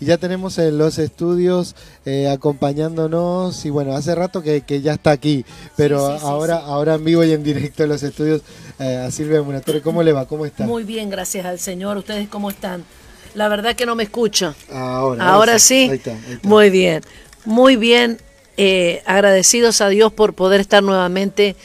y 0.00 0.06
ya 0.06 0.16
tenemos 0.16 0.58
en 0.58 0.78
los 0.78 0.98
estudios 0.98 1.76
eh, 2.06 2.28
acompañándonos 2.28 3.64
y 3.66 3.70
bueno, 3.70 3.94
hace 3.94 4.14
rato 4.14 4.42
que, 4.42 4.62
ya 4.82 4.94
está 4.94 5.10
aquí, 5.10 5.44
pero 5.76 6.06
ahora, 6.06 6.56
ahora 6.56 6.94
en 6.94 7.04
vivo 7.04 7.22
y 7.22 7.32
en 7.32 7.42
directo 7.42 7.82
en 7.82 7.90
los 7.90 8.02
estudios 8.02 8.42
eh, 8.78 8.96
a 8.96 9.10
Silvia 9.10 9.42
Munatore. 9.42 9.82
¿Cómo 9.82 10.02
le 10.02 10.12
va? 10.12 10.26
¿Cómo 10.26 10.46
está? 10.46 10.64
Muy 10.64 10.84
bien, 10.84 11.10
gracias 11.10 11.44
al 11.44 11.58
Señor. 11.58 11.98
¿Ustedes 11.98 12.28
cómo 12.28 12.48
están? 12.50 12.84
La 13.34 13.48
verdad 13.48 13.76
que 13.76 13.86
no 13.86 13.94
me 13.94 14.04
escucho. 14.04 14.54
Ahora, 14.72 15.28
ahora 15.28 15.58
sí. 15.58 15.90
Muy 16.42 16.70
bien, 16.70 17.02
muy 17.44 17.76
bien. 17.76 18.18
Eh, 18.56 19.02
agradecidos 19.06 19.80
a 19.80 19.88
Dios 19.88 20.12
por 20.12 20.34
poder 20.34 20.60
estar 20.60 20.82
nuevamente 20.82 21.56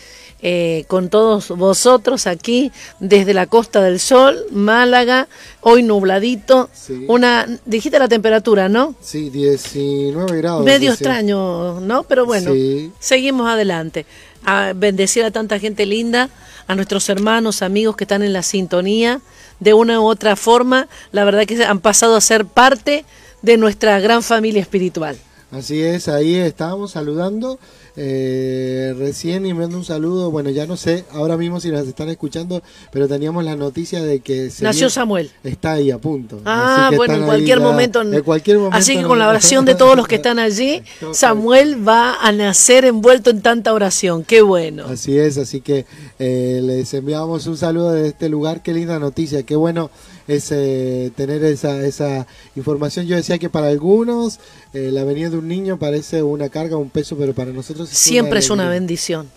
eh, 0.41 0.83
con 0.87 1.09
todos 1.09 1.49
vosotros 1.49 2.27
aquí 2.27 2.71
desde 2.99 3.33
la 3.33 3.47
Costa 3.47 3.81
del 3.81 3.99
Sol, 3.99 4.45
Málaga, 4.51 5.27
hoy 5.61 5.81
nubladito. 5.81 6.69
Una, 7.07 7.47
dijiste 7.65 7.97
la 7.97 8.07
temperatura, 8.07 8.69
¿no? 8.69 8.95
Sí, 9.01 9.29
19 9.29 10.37
grados. 10.37 10.65
Medio 10.65 10.91
extraño, 10.91 11.79
¿no? 11.79 12.03
Pero 12.03 12.25
bueno, 12.25 12.51
seguimos 12.99 13.47
adelante. 13.47 14.05
A 14.43 14.73
bendecir 14.75 15.23
a 15.23 15.31
tanta 15.31 15.57
gente 15.57 15.85
linda, 15.85 16.29
a 16.67 16.75
nuestros 16.75 17.09
hermanos, 17.09 17.61
amigos 17.61 17.95
que 17.95 18.03
están 18.03 18.21
en 18.21 18.33
la 18.33 18.43
sintonía, 18.43 19.21
de 19.59 19.73
una 19.73 19.99
u 20.01 20.03
otra 20.03 20.35
forma, 20.35 20.87
la 21.11 21.23
verdad 21.23 21.45
que 21.45 21.63
han 21.63 21.79
pasado 21.79 22.15
a 22.15 22.21
ser 22.21 22.45
parte 22.45 23.05
de 23.41 23.57
nuestra 23.57 23.99
gran 23.99 24.21
familia 24.21 24.61
espiritual. 24.61 25.17
Así 25.51 25.81
es, 25.81 26.07
ahí 26.07 26.35
estábamos 26.35 26.91
saludando 26.91 27.59
eh, 27.97 28.93
recién 28.97 29.45
enviando 29.45 29.77
un 29.77 29.85
saludo, 29.85 30.31
bueno, 30.31 30.49
ya 30.49 30.65
no 30.65 30.75
sé 30.75 31.05
ahora 31.11 31.37
mismo 31.37 31.59
si 31.59 31.69
las 31.69 31.87
están 31.87 32.09
escuchando, 32.09 32.61
pero 32.91 33.07
teníamos 33.07 33.43
la 33.43 33.55
noticia 33.55 34.03
de 34.03 34.19
que... 34.19 34.51
Nació 34.61 34.89
Samuel. 34.89 35.31
Está 35.43 35.73
ahí 35.73 35.91
a 35.91 35.97
punto. 35.97 36.41
Ah, 36.45 36.91
bueno, 36.95 37.15
en 37.15 37.23
cualquier, 37.23 37.59
momento, 37.59 38.01
en 38.01 38.23
cualquier 38.23 38.57
momento. 38.57 38.77
Así 38.77 38.97
que 38.97 39.03
con 39.03 39.19
la 39.19 39.29
oración 39.29 39.65
de 39.65 39.75
todos 39.75 39.95
los 39.95 40.07
que 40.07 40.15
están 40.15 40.39
allí, 40.39 40.83
Samuel 41.13 41.87
va 41.87 42.15
a 42.21 42.31
nacer 42.31 42.85
envuelto 42.85 43.29
en 43.29 43.41
tanta 43.41 43.73
oración. 43.73 44.23
Qué 44.23 44.41
bueno. 44.41 44.85
Así 44.87 45.17
es, 45.17 45.37
así 45.37 45.61
que 45.61 45.85
eh, 46.19 46.59
les 46.63 46.93
enviamos 46.93 47.47
un 47.47 47.57
saludo 47.57 47.91
de 47.91 48.09
este 48.09 48.29
lugar. 48.29 48.61
Qué 48.61 48.73
linda 48.73 48.99
noticia, 48.99 49.43
qué 49.43 49.55
bueno 49.55 49.89
es 50.27 50.51
eh, 50.51 51.11
tener 51.15 51.43
esa, 51.43 51.85
esa 51.85 52.27
información. 52.55 53.05
Yo 53.05 53.15
decía 53.15 53.37
que 53.37 53.49
para 53.49 53.67
algunos 53.67 54.39
eh, 54.73 54.89
la 54.91 55.03
venida 55.03 55.29
de 55.29 55.37
un 55.37 55.47
niño 55.47 55.77
parece 55.77 56.23
una 56.23 56.49
carga, 56.49 56.77
un 56.77 56.89
peso, 56.89 57.15
pero 57.17 57.33
para 57.33 57.51
nosotros 57.51 57.89
siempre 57.89 58.39
es 58.39 58.49
una 58.49 58.69
bendición. 58.69 59.29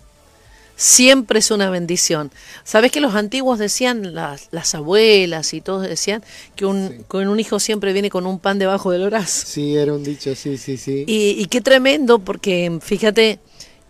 Siempre 0.76 1.40
es 1.40 1.50
una 1.50 1.70
bendición. 1.70 2.30
¿Sabes 2.62 2.92
que 2.92 3.00
los 3.00 3.16
antiguos 3.16 3.58
decían, 3.58 4.14
las, 4.14 4.46
las 4.52 4.76
abuelas 4.76 5.52
y 5.52 5.60
todos 5.60 5.88
decían, 5.88 6.22
que 6.54 6.66
un, 6.66 7.04
un 7.12 7.40
hijo 7.40 7.58
siempre 7.58 7.92
viene 7.92 8.10
con 8.10 8.26
un 8.26 8.38
pan 8.38 8.60
debajo 8.60 8.92
del 8.92 9.06
brazo? 9.06 9.44
Sí, 9.44 9.74
era 9.74 9.92
un 9.92 10.04
dicho, 10.04 10.36
sí, 10.36 10.56
sí, 10.56 10.76
sí. 10.76 11.02
Y, 11.08 11.30
y 11.30 11.46
qué 11.46 11.60
tremendo, 11.60 12.20
porque 12.20 12.78
fíjate 12.80 13.40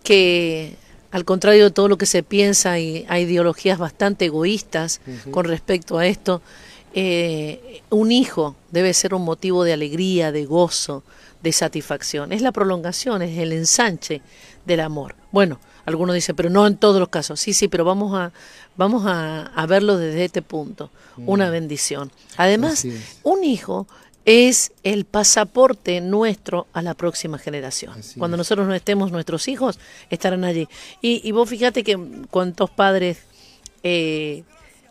que 0.03 0.73
al 1.11 1.25
contrario 1.25 1.65
de 1.65 1.71
todo 1.71 1.87
lo 1.87 1.97
que 1.99 2.07
se 2.07 2.23
piensa, 2.23 2.79
y 2.79 3.05
hay 3.07 3.23
ideologías 3.23 3.77
bastante 3.77 4.25
egoístas 4.25 5.01
con 5.29 5.45
respecto 5.45 5.99
a 5.99 6.07
esto, 6.07 6.41
eh, 6.93 7.81
un 7.89 8.11
hijo 8.11 8.55
debe 8.71 8.93
ser 8.93 9.13
un 9.13 9.23
motivo 9.23 9.63
de 9.63 9.73
alegría, 9.73 10.31
de 10.31 10.45
gozo, 10.45 11.03
de 11.41 11.51
satisfacción. 11.51 12.31
Es 12.33 12.41
la 12.41 12.51
prolongación, 12.51 13.21
es 13.21 13.37
el 13.37 13.53
ensanche 13.53 14.21
del 14.65 14.79
amor. 14.81 15.15
Bueno, 15.31 15.59
algunos 15.85 16.15
dicen, 16.15 16.35
pero 16.35 16.49
no 16.49 16.67
en 16.67 16.77
todos 16.77 16.99
los 16.99 17.09
casos. 17.09 17.39
Sí, 17.39 17.53
sí, 17.53 17.67
pero 17.67 17.85
vamos 17.85 18.13
a, 18.17 18.31
vamos 18.75 19.03
a, 19.05 19.65
verlo 19.67 19.97
desde 19.97 20.25
este 20.25 20.41
punto. 20.41 20.91
Una 21.17 21.49
mm. 21.49 21.51
bendición. 21.51 22.11
Además, 22.37 22.85
un 23.23 23.43
hijo 23.43 23.87
es 24.25 24.71
el 24.83 25.05
pasaporte 25.05 26.01
nuestro 26.01 26.67
a 26.73 26.81
la 26.81 26.93
próxima 26.93 27.37
generación. 27.37 28.01
Cuando 28.17 28.37
nosotros 28.37 28.67
no 28.67 28.75
estemos, 28.75 29.11
nuestros 29.11 29.47
hijos 29.47 29.79
estarán 30.09 30.43
allí. 30.43 30.67
Y, 31.01 31.27
y 31.27 31.31
vos 31.31 31.49
fíjate 31.49 31.83
que 31.83 31.97
cuántos 32.29 32.69
padres 32.69 33.19
eh, 33.83 34.43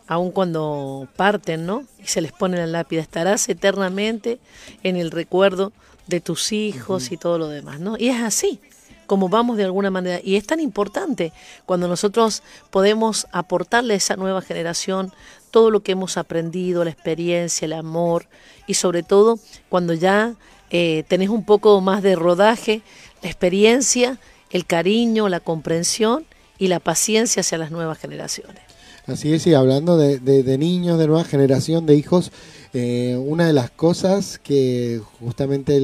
aun 0.09 0.31
cuando 0.31 1.07
parten, 1.15 1.67
¿no? 1.67 1.83
Y 1.99 2.07
se 2.07 2.19
les 2.19 2.31
pone 2.31 2.57
la 2.57 2.65
lápida, 2.65 2.99
estarás 2.99 3.47
eternamente 3.47 4.39
en 4.81 4.95
el 4.95 5.11
recuerdo 5.11 5.71
de 6.07 6.19
tus 6.19 6.51
hijos 6.51 7.11
y 7.11 7.17
todo 7.17 7.37
lo 7.37 7.47
demás, 7.47 7.79
¿no? 7.79 7.95
Y 7.95 8.09
es 8.09 8.19
así 8.21 8.59
como 9.05 9.29
vamos 9.29 9.57
de 9.57 9.65
alguna 9.65 9.91
manera. 9.91 10.19
Y 10.23 10.35
es 10.35 10.47
tan 10.47 10.59
importante 10.59 11.31
cuando 11.65 11.87
nosotros 11.87 12.41
podemos 12.71 13.27
aportarle 13.31 13.93
a 13.93 13.97
esa 13.97 14.15
nueva 14.15 14.41
generación 14.41 15.13
todo 15.51 15.69
lo 15.69 15.81
que 15.81 15.91
hemos 15.91 16.17
aprendido, 16.17 16.83
la 16.83 16.89
experiencia, 16.89 17.65
el 17.67 17.73
amor 17.73 18.27
y 18.65 18.75
sobre 18.75 19.03
todo 19.03 19.39
cuando 19.69 19.93
ya 19.93 20.33
eh, 20.71 21.03
tenés 21.07 21.29
un 21.29 21.45
poco 21.45 21.81
más 21.81 22.01
de 22.01 22.15
rodaje, 22.15 22.81
la 23.21 23.29
experiencia, 23.29 24.19
el 24.49 24.65
cariño, 24.65 25.29
la 25.29 25.39
comprensión 25.39 26.25
y 26.57 26.67
la 26.67 26.79
paciencia 26.79 27.41
hacia 27.41 27.59
las 27.59 27.69
nuevas 27.69 27.99
generaciones. 27.99 28.68
Así 29.09 29.33
es, 29.33 29.47
y 29.47 29.55
hablando 29.55 29.97
de, 29.97 30.57
niños, 30.59 30.99
de 30.99 31.07
nueva 31.07 31.23
generación, 31.23 31.87
de 31.87 31.95
hijos, 31.95 32.31
eh, 32.73 33.17
una 33.19 33.47
de 33.47 33.53
las 33.53 33.71
cosas 33.71 34.37
que 34.37 35.01
justamente 35.19 35.75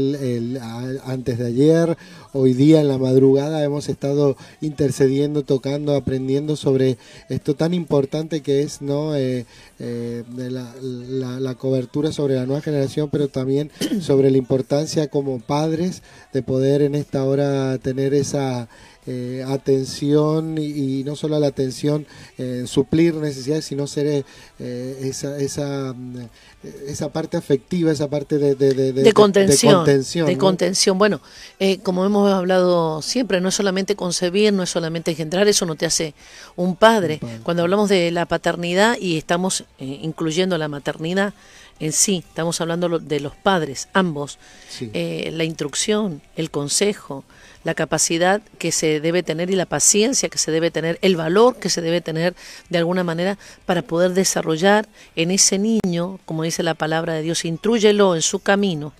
antes 1.03 1.39
de 1.39 1.47
ayer, 1.47 1.97
hoy 2.33 2.53
día 2.53 2.81
en 2.81 2.87
la 2.87 2.99
madrugada, 2.99 3.63
hemos 3.63 3.89
estado 3.89 4.37
intercediendo, 4.61 5.41
tocando, 5.41 5.95
aprendiendo 5.95 6.55
sobre 6.55 6.99
esto 7.27 7.55
tan 7.55 7.73
importante 7.73 8.41
que 8.41 8.61
es 8.61 8.83
no 8.83 9.15
eh, 9.15 9.47
eh, 9.79 10.23
la, 10.37 11.55
cobertura 11.55 12.11
sobre 12.11 12.35
la 12.35 12.45
nueva 12.45 12.61
generación, 12.61 13.09
pero 13.11 13.27
también 13.27 13.71
sobre 14.01 14.29
la 14.29 14.37
importancia 14.37 15.07
como 15.07 15.39
padres 15.39 16.03
de 16.31 16.43
poder 16.43 16.83
en 16.83 16.93
esta 16.93 17.23
hora 17.23 17.79
tener 17.79 18.13
esa 18.13 18.69
eh, 19.07 19.45
atención 19.47 20.57
y, 20.57 21.03
no 21.03 21.15
solo 21.15 21.37
la 21.37 21.45
atención, 21.45 22.07
eh, 22.39 22.63
suplir 22.65 23.13
necesidades, 23.13 23.65
sino 23.65 23.85
ser 23.85 24.25
eh, 24.57 24.99
esa, 25.03 25.37
esa, 25.37 25.93
mm, 25.93 26.15
esa 26.87 27.09
parte 27.13 27.37
afectiva, 27.37 27.91
esa 27.91 28.09
parte 28.09 28.39
de, 28.39 28.55
de, 28.55 29.13
contención. 29.13 29.85
De 29.85 30.37
contención. 30.39 30.97
Bueno, 30.97 31.21
como 31.83 32.03
hemos 32.03 32.33
hablado 32.33 33.03
siempre, 33.03 33.41
no 33.41 33.49
es 33.49 33.55
solamente 33.55 33.95
concebir, 33.95 34.51
no 34.51 34.63
es 34.63 34.71
solamente 34.71 35.11
engendrar, 35.11 35.47
eso 35.47 35.67
no 35.67 35.75
te 35.75 35.85
hace 35.85 36.15
un 36.55 36.75
padre. 36.75 37.19
Cuando 37.43 37.61
hablamos 37.61 37.89
de 37.89 38.09
la 38.09 38.25
paternidad 38.25 38.97
y 38.99 39.17
estamos 39.17 39.65
incluyendo 39.77 40.57
la 40.57 40.67
maternidad, 40.67 41.35
en 41.79 41.91
sí, 41.91 42.23
estamos 42.27 42.59
hablando 42.59 42.97
de 42.97 43.19
los 43.19 43.35
padres, 43.35 43.87
ambos, 43.93 44.39
la 44.91 45.43
instrucción, 45.43 46.23
el 46.35 46.49
consejo, 46.49 47.23
la 47.65 47.73
capacidad 47.73 48.41
que 48.59 48.71
se 48.71 48.94
debe 48.99 49.23
tener 49.23 49.49
y 49.49 49.55
la 49.55 49.65
paciencia 49.65 50.29
que 50.29 50.37
se 50.37 50.51
debe 50.51 50.71
tener, 50.71 50.99
el 51.01 51.15
valor 51.15 51.57
que 51.57 51.69
se 51.69 51.81
debe 51.81 52.01
tener 52.01 52.35
de 52.69 52.77
alguna 52.77 53.03
manera 53.03 53.37
para 53.65 53.81
poder 53.81 54.13
desarrollar 54.13 54.87
en 55.15 55.31
ese 55.31 55.57
niño, 55.57 56.19
como 56.25 56.43
dice 56.43 56.63
la 56.63 56.73
palabra 56.73 57.13
de 57.13 57.21
Dios, 57.21 57.45
intrúyelo 57.45 58.15
en 58.15 58.21
su 58.21 58.39
camino, 58.39 58.93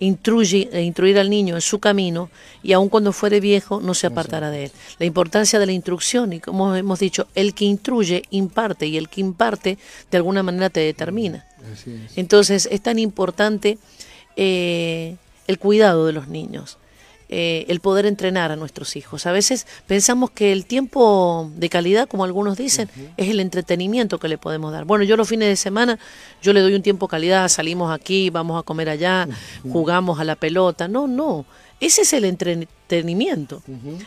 intruye, 0.00 0.68
e 0.72 0.82
instruir 0.82 1.18
al 1.18 1.30
niño 1.30 1.54
en 1.54 1.60
su 1.60 1.78
camino 1.78 2.30
y 2.62 2.72
aun 2.72 2.88
cuando 2.88 3.12
fuere 3.12 3.40
viejo 3.40 3.80
no 3.80 3.94
se 3.94 4.06
apartará 4.06 4.50
de 4.50 4.64
él. 4.64 4.72
La 4.98 5.06
importancia 5.06 5.58
de 5.58 5.66
la 5.66 5.72
instrucción 5.72 6.32
y 6.32 6.40
como 6.40 6.74
hemos 6.74 7.00
dicho, 7.00 7.26
el 7.34 7.54
que 7.54 7.64
instruye 7.64 8.22
imparte 8.30 8.86
y 8.86 8.96
el 8.96 9.08
que 9.08 9.20
imparte 9.20 9.78
de 10.10 10.16
alguna 10.16 10.42
manera 10.42 10.70
te 10.70 10.80
determina. 10.80 11.46
Entonces 12.16 12.68
es 12.70 12.80
tan 12.80 12.98
importante 12.98 13.78
eh, 14.36 15.16
el 15.46 15.58
cuidado 15.58 16.06
de 16.06 16.12
los 16.12 16.28
niños. 16.28 16.78
Eh, 17.30 17.66
el 17.68 17.80
poder 17.80 18.06
entrenar 18.06 18.52
a 18.52 18.56
nuestros 18.56 18.96
hijos. 18.96 19.26
A 19.26 19.32
veces 19.32 19.66
pensamos 19.86 20.30
que 20.30 20.50
el 20.50 20.64
tiempo 20.64 21.50
de 21.56 21.68
calidad, 21.68 22.08
como 22.08 22.24
algunos 22.24 22.56
dicen, 22.56 22.88
es 23.18 23.28
el 23.28 23.40
entretenimiento 23.40 24.18
que 24.18 24.28
le 24.28 24.38
podemos 24.38 24.72
dar. 24.72 24.86
Bueno, 24.86 25.04
yo 25.04 25.14
los 25.14 25.28
fines 25.28 25.48
de 25.48 25.56
semana, 25.56 25.98
yo 26.40 26.54
le 26.54 26.60
doy 26.60 26.72
un 26.72 26.80
tiempo 26.80 27.06
calidad, 27.06 27.46
salimos 27.48 27.92
aquí, 27.92 28.30
vamos 28.30 28.58
a 28.58 28.62
comer 28.62 28.88
allá, 28.88 29.28
jugamos 29.62 30.20
a 30.20 30.24
la 30.24 30.36
pelota. 30.36 30.88
No, 30.88 31.06
no, 31.06 31.44
ese 31.80 32.00
es 32.00 32.14
el 32.14 32.24
entretenimiento. 32.24 33.62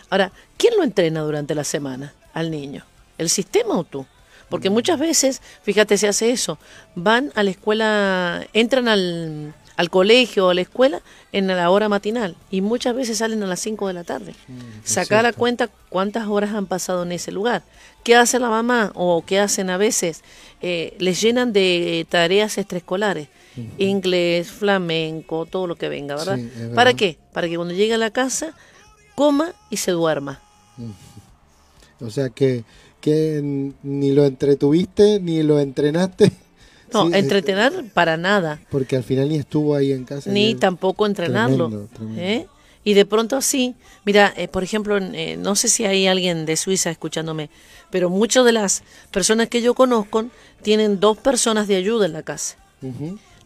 Ahora, 0.09 0.31
¿quién 0.57 0.74
lo 0.75 0.83
entrena 0.83 1.21
durante 1.21 1.53
la 1.53 1.63
semana 1.63 2.15
al 2.33 2.50
niño? 2.50 2.85
¿El 3.19 3.29
sistema 3.29 3.77
o 3.77 3.83
tú? 3.83 4.03
Porque 4.50 4.71
muchas 4.71 5.00
veces, 5.00 5.41
fíjate, 5.62 5.97
se 5.97 6.07
hace 6.07 6.31
eso, 6.31 6.57
van 6.95 7.31
a 7.35 7.44
la 7.44 7.51
escuela, 7.51 8.45
entran 8.51 8.88
al, 8.88 9.53
al 9.75 9.89
colegio 9.89 10.47
o 10.47 10.50
a 10.50 10.53
la 10.53 10.62
escuela 10.62 11.01
en 11.31 11.47
la 11.47 11.69
hora 11.69 11.89
matinal 11.89 12.35
y 12.50 12.62
muchas 12.62 12.95
veces 12.95 13.18
salen 13.18 13.41
a 13.44 13.47
las 13.47 13.59
5 13.59 13.88
de 13.88 13.94
la 13.94 14.03
tarde. 14.03 14.33
Mm, 14.47 14.59
Sacar 14.83 15.25
a 15.25 15.33
cuenta 15.33 15.69
cuántas 15.89 16.27
horas 16.27 16.53
han 16.53 16.65
pasado 16.65 17.03
en 17.03 17.12
ese 17.12 17.31
lugar. 17.31 17.63
¿Qué 18.03 18.15
hace 18.15 18.39
la 18.39 18.50
mamá 18.50 18.91
o 18.95 19.23
qué 19.25 19.39
hacen 19.39 19.69
a 19.69 19.77
veces? 19.77 20.23
Eh, 20.62 20.95
les 21.00 21.21
llenan 21.21 21.53
de 21.53 22.06
tareas 22.09 22.57
extraescolares. 22.57 23.27
Inglés, 23.77 24.50
flamenco, 24.50 25.45
todo 25.45 25.68
lo 25.68 25.75
que 25.75 25.89
venga, 25.89 26.15
¿verdad? 26.15 26.39
¿Para 26.74 26.94
qué? 26.94 27.17
Para 27.33 27.50
que 27.50 27.57
cuando 27.57 27.74
llegue 27.74 27.94
a 27.94 27.97
la 27.97 28.09
casa 28.09 28.53
coma 29.13 29.53
y 29.69 29.77
se 29.77 29.91
duerma. 29.91 30.41
O 32.00 32.09
sea 32.09 32.29
que, 32.29 32.63
que 33.01 33.41
ni 33.83 34.12
lo 34.13 34.25
entretuviste 34.25 35.19
ni 35.19 35.44
lo 35.44 35.59
entrenaste 35.59 36.31
No, 36.93 37.13
entretener 37.13 37.85
para 37.93 38.17
nada. 38.17 38.59
Porque 38.69 38.95
al 38.95 39.03
final 39.03 39.29
ni 39.29 39.38
estuvo 39.38 39.75
ahí 39.75 39.91
en 39.91 40.05
casa. 40.05 40.29
Ni 40.29 40.55
tampoco 40.55 41.05
entrenarlo. 41.05 41.88
¿eh? 42.17 42.47
Y 42.83 42.93
de 42.93 43.05
pronto 43.05 43.35
así, 43.35 43.75
mira, 44.05 44.33
eh, 44.35 44.47
por 44.47 44.63
ejemplo, 44.63 44.97
eh, 44.97 45.38
no 45.38 45.55
sé 45.55 45.67
si 45.67 45.85
hay 45.85 46.07
alguien 46.07 46.45
de 46.45 46.57
Suiza 46.57 46.89
escuchándome, 46.89 47.49
pero 47.91 48.09
muchas 48.09 48.43
de 48.43 48.51
las 48.51 48.83
personas 49.11 49.49
que 49.49 49.61
yo 49.61 49.75
conozco 49.75 50.25
tienen 50.61 50.99
dos 50.99 51.17
personas 51.17 51.67
de 51.67 51.75
ayuda 51.75 52.05
en 52.05 52.13
la 52.13 52.23
casa. 52.23 52.57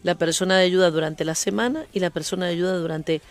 La 0.03 0.15
persona 0.15 0.57
de 0.57 0.63
ayuda 0.63 0.91
durante 0.91 1.25
la 1.25 1.35
semana 1.35 1.85
y 1.91 1.99
la 1.99 2.09
persona 2.09 2.45
de 2.45 2.53
ayuda 2.53 2.77
durante 2.77 3.21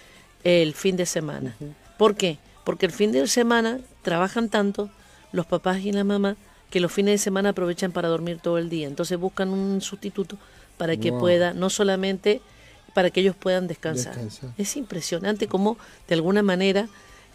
el 0.42 0.74
fin 0.74 0.96
de 0.96 1.06
semana. 1.06 1.56
¿Por 1.96 2.14
qué? 2.14 2.38
Porque 2.64 2.86
el 2.86 2.92
fin 2.92 3.12
de 3.12 3.26
semana 3.26 3.78
trabajan 4.02 4.50
tanto 4.50 4.90
los 5.32 5.46
papás 5.46 5.80
y 5.80 5.92
la 5.92 6.04
mamá 6.04 6.36
que 6.70 6.80
los 6.80 6.92
fines 6.92 7.12
de 7.12 7.18
semana 7.18 7.50
aprovechan 7.50 7.92
para 7.92 8.08
dormir 8.08 8.38
todo 8.42 8.58
el 8.58 8.68
día. 8.68 8.86
Entonces 8.86 9.18
buscan 9.18 9.50
un 9.50 9.80
sustituto 9.80 10.38
para 10.76 10.96
que 10.96 11.12
pueda, 11.12 11.54
no 11.54 11.70
solamente 11.70 12.40
para 12.94 13.10
que 13.10 13.20
ellos 13.20 13.36
puedan 13.36 13.66
descansar. 13.66 14.16
Es 14.56 14.76
impresionante 14.76 15.48
cómo, 15.48 15.76
de 16.08 16.14
alguna 16.14 16.42
manera, 16.42 16.88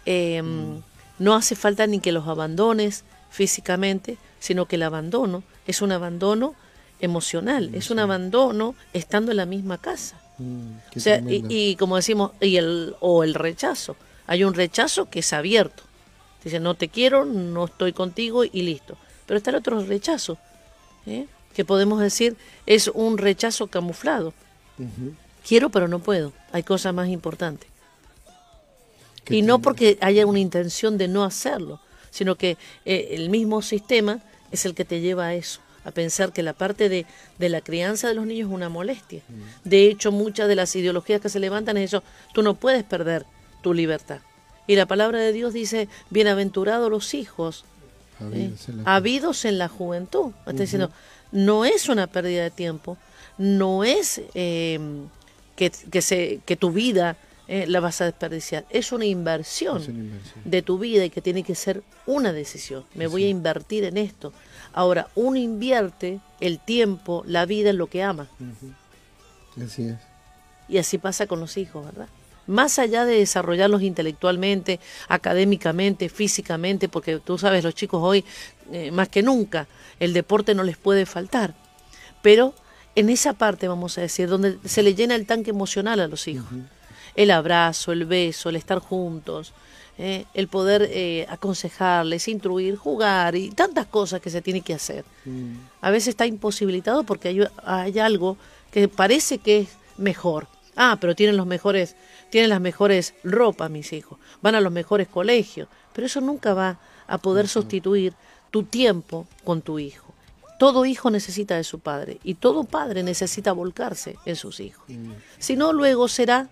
mm. 0.05 0.77
no 1.19 1.35
hace 1.35 1.55
falta 1.55 1.85
ni 1.87 1.99
que 1.99 2.11
los 2.11 2.27
abandones 2.27 3.03
físicamente, 3.29 4.17
sino 4.39 4.65
que 4.65 4.77
el 4.77 4.83
abandono 4.83 5.43
es 5.67 5.81
un 5.81 5.91
abandono 5.91 6.55
emocional, 7.01 7.71
es 7.73 7.91
un 7.91 7.99
abandono 7.99 8.75
estando 8.93 9.31
en 9.31 9.37
la 9.37 9.45
misma 9.45 9.77
casa. 9.77 10.19
Mm, 10.37 10.71
o 10.95 10.99
sea, 10.99 11.21
y, 11.27 11.75
como 11.75 11.97
decimos, 11.97 12.31
y 12.41 12.57
el, 12.57 12.95
o 12.99 13.23
el 13.23 13.35
rechazo. 13.35 13.95
Hay 14.27 14.43
un 14.43 14.53
rechazo 14.53 15.09
que 15.09 15.19
es 15.19 15.33
abierto. 15.33 15.83
Dice, 16.43 16.59
no 16.59 16.75
te 16.75 16.87
quiero, 16.87 17.25
no 17.25 17.65
estoy 17.65 17.93
contigo 17.93 18.43
y 18.45 18.61
listo. 18.61 18.97
Pero 19.29 19.37
está 19.37 19.51
el 19.51 19.57
otro 19.57 19.79
rechazo, 19.85 20.39
¿eh? 21.05 21.27
que 21.53 21.63
podemos 21.63 22.01
decir 22.01 22.35
es 22.65 22.87
un 22.87 23.19
rechazo 23.19 23.67
camuflado. 23.67 24.33
Quiero, 25.47 25.69
pero 25.69 25.87
no 25.87 25.99
puedo. 25.99 26.33
Hay 26.51 26.63
cosas 26.63 26.95
más 26.95 27.09
importantes. 27.09 27.69
Y 29.29 29.43
no 29.43 29.59
porque 29.59 29.99
haya 30.01 30.25
una 30.25 30.39
intención 30.39 30.97
de 30.97 31.07
no 31.07 31.23
hacerlo, 31.23 31.79
sino 32.09 32.37
que 32.37 32.57
eh, 32.85 33.09
el 33.11 33.29
mismo 33.29 33.61
sistema 33.61 34.19
es 34.51 34.65
el 34.65 34.73
que 34.73 34.83
te 34.83 34.99
lleva 34.99 35.27
a 35.27 35.35
eso, 35.35 35.59
a 35.83 35.91
pensar 35.91 36.33
que 36.33 36.41
la 36.41 36.53
parte 36.53 36.89
de, 36.89 37.05
de 37.37 37.49
la 37.49 37.61
crianza 37.61 38.07
de 38.07 38.15
los 38.15 38.25
niños 38.25 38.47
es 38.47 38.55
una 38.55 38.69
molestia. 38.69 39.21
De 39.63 39.85
hecho, 39.85 40.11
muchas 40.11 40.47
de 40.47 40.55
las 40.55 40.75
ideologías 40.75 41.21
que 41.21 41.29
se 41.29 41.39
levantan 41.39 41.77
es 41.77 41.93
eso, 41.93 42.01
tú 42.33 42.41
no 42.41 42.55
puedes 42.55 42.83
perder 42.83 43.27
tu 43.61 43.75
libertad. 43.75 44.21
Y 44.65 44.75
la 44.75 44.87
palabra 44.87 45.19
de 45.19 45.33
Dios 45.33 45.53
dice, 45.53 45.87
bienaventurados 46.09 46.89
los 46.89 47.13
hijos, 47.13 47.63
habidos, 48.85 49.45
en, 49.45 49.57
la 49.57 49.67
juventud. 49.67 50.31
Está 50.45 50.61
diciendo, 50.61 50.91
no 51.31 51.65
es 51.65 51.89
una 51.89 52.07
pérdida 52.07 52.43
de 52.43 52.51
tiempo, 52.51 52.97
no 53.37 53.83
es... 53.83 54.21
Eh, 54.33 54.79
que, 55.67 56.01
se, 56.01 56.39
que 56.45 56.55
tu 56.55 56.71
vida 56.71 57.17
eh, 57.47 57.65
la 57.67 57.79
vas 57.79 57.99
a 58.01 58.05
desperdiciar. 58.05 58.65
Es 58.69 58.91
una 58.91 59.05
inversión, 59.05 59.83
de 60.45 60.61
tu 60.61 60.79
vida 60.79 61.03
y 61.03 61.09
que 61.09 61.21
tiene 61.21 61.43
que 61.43 61.55
ser 61.55 61.83
una 62.05 62.31
decisión. 62.31 62.85
Me 62.93 63.07
voy 63.07 63.25
a 63.25 63.29
invertir 63.29 63.83
en 63.83 63.97
esto. 63.97 64.31
Ahora, 64.71 65.09
uno 65.15 65.37
invierte 65.37 66.19
el 66.39 66.59
tiempo, 66.59 67.23
la 67.27 67.45
vida 67.45 67.71
en 67.71 67.77
lo 67.77 67.87
que 67.87 68.03
ama. 68.03 68.27
Así 69.61 69.87
es. 69.87 69.97
Y 70.69 70.77
así 70.77 70.97
pasa 70.97 71.27
con 71.27 71.39
los 71.39 71.57
hijos, 71.57 71.83
¿verdad? 71.83 72.07
Más 72.49 72.79
allá 72.79 73.05
de 73.05 73.19
desarrollarlos 73.19 73.83
intelectualmente, 73.83 74.79
académicamente, 75.07 76.09
físicamente, 76.09 76.89
porque 76.89 77.19
tú 77.19 77.37
sabes, 77.37 77.63
los 77.63 77.75
chicos 77.75 78.01
hoy, 78.03 78.25
eh, 78.71 78.89
más 78.91 79.07
que 79.07 79.21
nunca, 79.21 79.67
el 79.99 80.13
deporte 80.13 80.55
no 80.55 80.63
les 80.63 80.75
puede 80.75 81.05
faltar. 81.05 81.53
Pero 82.21 82.53
en 82.95 83.09
esa 83.09 83.33
parte, 83.33 83.67
vamos 83.67 83.97
a 83.97 84.01
decir, 84.01 84.27
donde 84.27 84.57
se 84.65 84.83
le 84.83 84.95
llena 84.95 85.15
el 85.15 85.25
tanque 85.25 85.51
emocional 85.51 85.99
a 85.99 86.07
los 86.07 86.27
hijos. 86.27 86.47
El 87.15 87.31
abrazo, 87.31 87.91
el 87.91 88.05
beso, 88.05 88.49
el 88.49 88.55
estar 88.55 88.79
juntos, 88.79 89.53
eh, 90.01 90.25
el 90.33 90.47
poder 90.47 90.89
eh, 90.91 91.25
aconsejarles, 91.29 92.29
instruir, 92.29 92.77
jugar 92.77 93.35
y 93.35 93.51
tantas 93.51 93.85
cosas 93.85 94.21
que 94.21 94.29
se 94.29 94.41
tiene 94.41 94.61
que 94.61 94.73
hacer. 94.73 95.03
Mm. 95.25 95.55
A 95.81 95.91
veces 95.91 96.09
está 96.09 96.25
imposibilitado 96.25 97.03
porque 97.03 97.27
hay, 97.27 97.41
hay, 97.65 97.99
algo 97.99 98.37
que 98.71 98.87
parece 98.87 99.39
que 99.39 99.59
es 99.59 99.69
mejor. 99.97 100.47
Ah, 100.77 100.97
pero 101.01 101.15
tienen 101.15 101.35
los 101.35 101.45
mejores, 101.45 101.97
tienen 102.29 102.49
las 102.49 102.61
mejores 102.61 103.13
ropas 103.23 103.69
mis 103.69 103.93
hijos, 103.93 104.19
van 104.41 104.55
a 104.55 104.61
los 104.61 104.71
mejores 104.71 105.07
colegios, 105.07 105.67
pero 105.93 106.07
eso 106.07 106.21
nunca 106.21 106.53
va 106.53 106.79
a 107.07 107.17
poder 107.17 107.47
sustituir 107.47 108.13
tu 108.51 108.63
tiempo 108.63 109.27
con 109.43 109.61
tu 109.61 109.79
hijo. 109.79 110.13
Todo 110.59 110.85
hijo 110.85 111.09
necesita 111.09 111.55
de 111.55 111.63
su 111.63 111.79
padre 111.79 112.19
y 112.23 112.35
todo 112.35 112.65
padre 112.65 113.03
necesita 113.03 113.53
volcarse 113.53 114.17
en 114.25 114.35
sus 114.35 114.59
hijos. 114.59 114.85
Si 115.37 115.55
no, 115.55 115.71
luego 115.73 116.07
será 116.07 116.49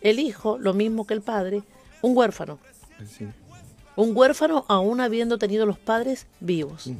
el 0.00 0.18
hijo, 0.18 0.58
lo 0.58 0.74
mismo 0.74 1.06
que 1.06 1.14
el 1.14 1.22
padre, 1.22 1.62
un 2.02 2.16
huérfano. 2.16 2.58
Un 3.94 4.16
huérfano 4.16 4.64
aún 4.68 5.00
habiendo 5.00 5.38
tenido 5.38 5.64
los 5.64 5.78
padres 5.78 6.26
vivos. 6.40 6.90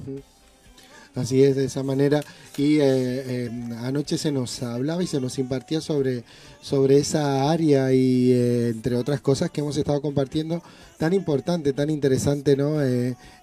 Así 1.16 1.42
es, 1.42 1.56
de 1.56 1.64
esa 1.64 1.82
manera. 1.82 2.20
Y 2.58 2.76
eh, 2.76 2.82
eh, 2.84 3.50
anoche 3.78 4.18
se 4.18 4.30
nos 4.30 4.62
hablaba 4.62 5.02
y 5.02 5.06
se 5.06 5.18
nos 5.18 5.38
impartía 5.38 5.80
sobre, 5.80 6.24
sobre 6.60 6.98
esa 6.98 7.50
área 7.50 7.90
y 7.92 8.32
eh, 8.32 8.68
entre 8.68 8.96
otras 8.96 9.22
cosas 9.22 9.50
que 9.50 9.62
hemos 9.62 9.78
estado 9.78 10.02
compartiendo, 10.02 10.62
tan 10.98 11.14
importante, 11.14 11.72
tan 11.72 11.88
interesante, 11.88 12.54
¿no? 12.54 12.76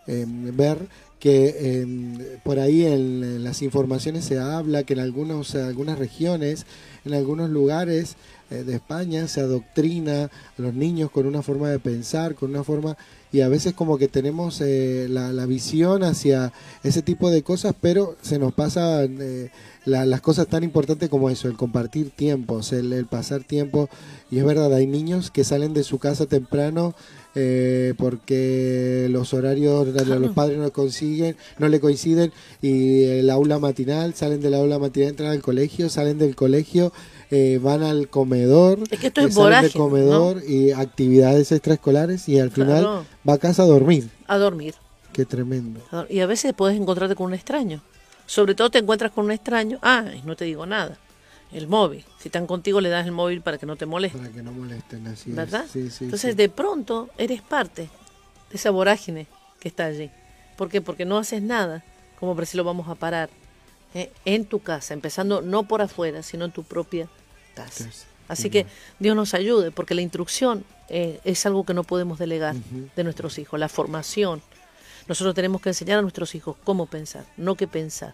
ver 0.05 0.87
que 1.23 1.79
em, 1.79 2.17
por 2.43 2.59
ahí 2.59 2.85
en, 2.85 3.45
las 3.45 3.61
informaciones 3.61 4.25
se 4.25 4.39
habla 4.39 4.83
que 4.83 4.91
en 4.91 4.99
algunos, 4.99 5.55
algunas 5.55 5.97
regiones, 5.97 6.65
en 7.05 7.13
algunos 7.13 7.49
lugares 7.49 8.17
eh, 8.51 8.65
de 8.65 8.75
España 8.75 9.29
se 9.29 9.39
adoctrina 9.39 10.23
a 10.25 10.29
los 10.61 10.73
niños 10.73 11.11
con 11.11 11.25
una 11.25 11.41
forma 11.41 11.69
de 11.69 11.79
pensar, 11.79 12.35
con 12.35 12.49
una 12.49 12.65
forma 12.65 12.97
y 13.31 13.39
a 13.39 13.47
veces 13.47 13.73
como 13.73 13.97
que 13.97 14.09
tenemos 14.09 14.59
eh, 14.59 15.07
la, 15.09 15.45
visión 15.45 16.03
hacia 16.03 16.51
ese 16.83 17.01
tipo 17.01 17.31
de 17.31 17.41
cosas, 17.41 17.73
pero 17.79 18.17
se 18.21 18.37
nos 18.37 18.53
pasan 18.53 19.17
eh, 19.21 19.49
las 19.85 20.19
cosas 20.19 20.47
tan 20.47 20.65
importantes 20.65 21.07
como 21.07 21.29
eso, 21.29 21.47
el 21.47 21.55
compartir 21.55 22.09
tiempos, 22.09 22.73
el 22.73 23.05
pasar 23.05 23.45
tiempo. 23.45 23.89
Y 24.29 24.39
es 24.39 24.45
verdad, 24.45 24.73
hay 24.73 24.87
niños 24.87 25.31
que 25.31 25.45
salen 25.45 25.73
de 25.73 25.83
su 25.83 25.99
casa 25.99 26.25
temprano 26.25 26.95
eh, 27.35 27.93
porque 27.97 29.07
los 29.09 29.33
horarios 29.33 29.93
de 29.93 30.19
los 30.19 30.33
padres 30.33 30.59
no 30.59 30.71
consiguen, 30.71 31.35
no 31.57 31.67
le 31.67 31.79
coinciden 31.79 32.31
y 32.61 33.03
el 33.03 33.29
aula 33.29 33.59
matinal, 33.59 34.13
salen 34.13 34.41
del 34.41 34.53
aula 34.53 34.77
matinal, 34.77 35.09
entran 35.09 35.31
al 35.31 35.41
colegio, 35.41 35.89
salen 35.89 36.19
del 36.19 36.35
colegio, 36.35 36.93
eh, 37.31 37.59
van 37.61 37.81
al 37.83 38.07
comedor, 38.07 38.79
es 38.89 38.99
que 38.99 39.07
esto 39.07 39.21
es 39.21 39.33
salen 39.33 39.63
del 39.63 39.73
comedor 39.73 40.43
y 40.47 40.71
actividades 40.71 41.51
extraescolares 41.51 42.29
y 42.29 42.39
al 42.39 42.51
final 42.51 43.03
va 43.27 43.33
a 43.33 43.37
casa 43.37 43.63
a 43.63 43.65
dormir. 43.65 44.09
A 44.27 44.37
dormir. 44.37 44.75
Qué 45.11 45.25
tremendo. 45.25 45.79
Y 46.09 46.19
a 46.19 46.25
veces 46.25 46.53
puedes 46.53 46.79
encontrarte 46.79 47.15
con 47.15 47.27
un 47.27 47.33
extraño. 47.33 47.81
Sobre 48.25 48.55
todo 48.55 48.69
te 48.69 48.79
encuentras 48.79 49.11
con 49.11 49.25
un 49.25 49.31
extraño, 49.31 49.79
ah, 49.81 50.05
no 50.25 50.35
te 50.35 50.45
digo 50.45 50.65
nada 50.65 50.97
el 51.53 51.67
móvil. 51.67 52.03
Si 52.19 52.27
están 52.27 52.47
contigo, 52.47 52.81
le 52.81 52.89
das 52.89 53.05
el 53.05 53.11
móvil 53.11 53.41
para 53.41 53.57
que 53.57 53.65
no 53.65 53.75
te 53.75 53.85
molesten. 53.85 54.21
Para 54.21 54.33
que 54.33 54.43
no 54.43 54.51
molesten, 54.51 55.07
así 55.07 55.31
¿Verdad? 55.31 55.65
Entonces, 55.73 56.35
de 56.35 56.49
pronto, 56.49 57.09
eres 57.17 57.41
parte 57.41 57.83
de 58.49 58.55
esa 58.55 58.71
vorágine 58.71 59.27
que 59.59 59.69
está 59.69 59.85
allí. 59.85 60.11
¿Por 60.57 60.69
qué? 60.69 60.81
Porque 60.81 61.05
no 61.05 61.17
haces 61.17 61.41
nada, 61.41 61.83
como 62.19 62.35
por 62.35 62.45
si 62.45 62.57
lo 62.57 62.63
vamos 62.63 62.87
a 62.89 62.95
parar, 62.95 63.29
¿eh? 63.93 64.11
en 64.25 64.45
tu 64.45 64.59
casa, 64.59 64.93
empezando 64.93 65.41
no 65.41 65.63
por 65.63 65.81
afuera, 65.81 66.23
sino 66.23 66.45
en 66.45 66.51
tu 66.51 66.63
propia 66.63 67.07
casa. 67.55 67.89
Así 68.27 68.49
que 68.49 68.65
Dios 68.99 69.15
nos 69.15 69.33
ayude, 69.33 69.71
porque 69.71 69.95
la 69.95 70.01
instrucción 70.01 70.63
eh, 70.89 71.19
es 71.23 71.45
algo 71.45 71.65
que 71.65 71.73
no 71.73 71.83
podemos 71.83 72.19
delegar 72.19 72.55
de 72.95 73.03
nuestros 73.03 73.37
hijos, 73.37 73.59
la 73.59 73.69
formación. 73.69 74.41
Nosotros 75.07 75.35
tenemos 75.35 75.61
que 75.61 75.69
enseñar 75.69 75.99
a 75.99 76.01
nuestros 76.01 76.33
hijos 76.33 76.55
cómo 76.63 76.85
pensar, 76.85 77.25
no 77.37 77.55
qué 77.55 77.67
pensar 77.67 78.13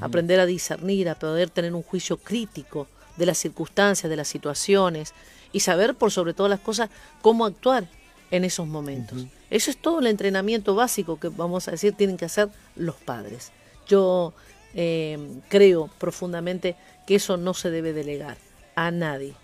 aprender 0.00 0.40
a 0.40 0.46
discernir, 0.46 1.08
a 1.08 1.18
poder 1.18 1.50
tener 1.50 1.74
un 1.74 1.82
juicio 1.82 2.16
crítico 2.16 2.86
de 3.16 3.26
las 3.26 3.38
circunstancias, 3.38 4.08
de 4.08 4.16
las 4.16 4.28
situaciones 4.28 5.14
y 5.52 5.60
saber 5.60 5.94
por 5.94 6.10
sobre 6.10 6.34
todas 6.34 6.50
las 6.50 6.60
cosas 6.60 6.90
cómo 7.22 7.44
actuar 7.44 7.88
en 8.30 8.44
esos 8.44 8.66
momentos. 8.66 9.26
Eso 9.50 9.70
es 9.70 9.76
todo 9.76 10.00
el 10.00 10.06
entrenamiento 10.06 10.74
básico 10.74 11.18
que 11.18 11.28
vamos 11.28 11.66
a 11.68 11.72
decir 11.72 11.94
tienen 11.94 12.16
que 12.16 12.24
hacer 12.24 12.48
los 12.76 12.96
padres. 12.96 13.52
Yo 13.86 14.32
eh, 14.74 15.18
creo 15.48 15.90
profundamente 15.98 16.76
que 17.06 17.16
eso 17.16 17.36
no 17.36 17.54
se 17.54 17.70
debe 17.70 17.92
delegar 17.92 18.36
a 18.76 18.90
nadie. 18.90 19.34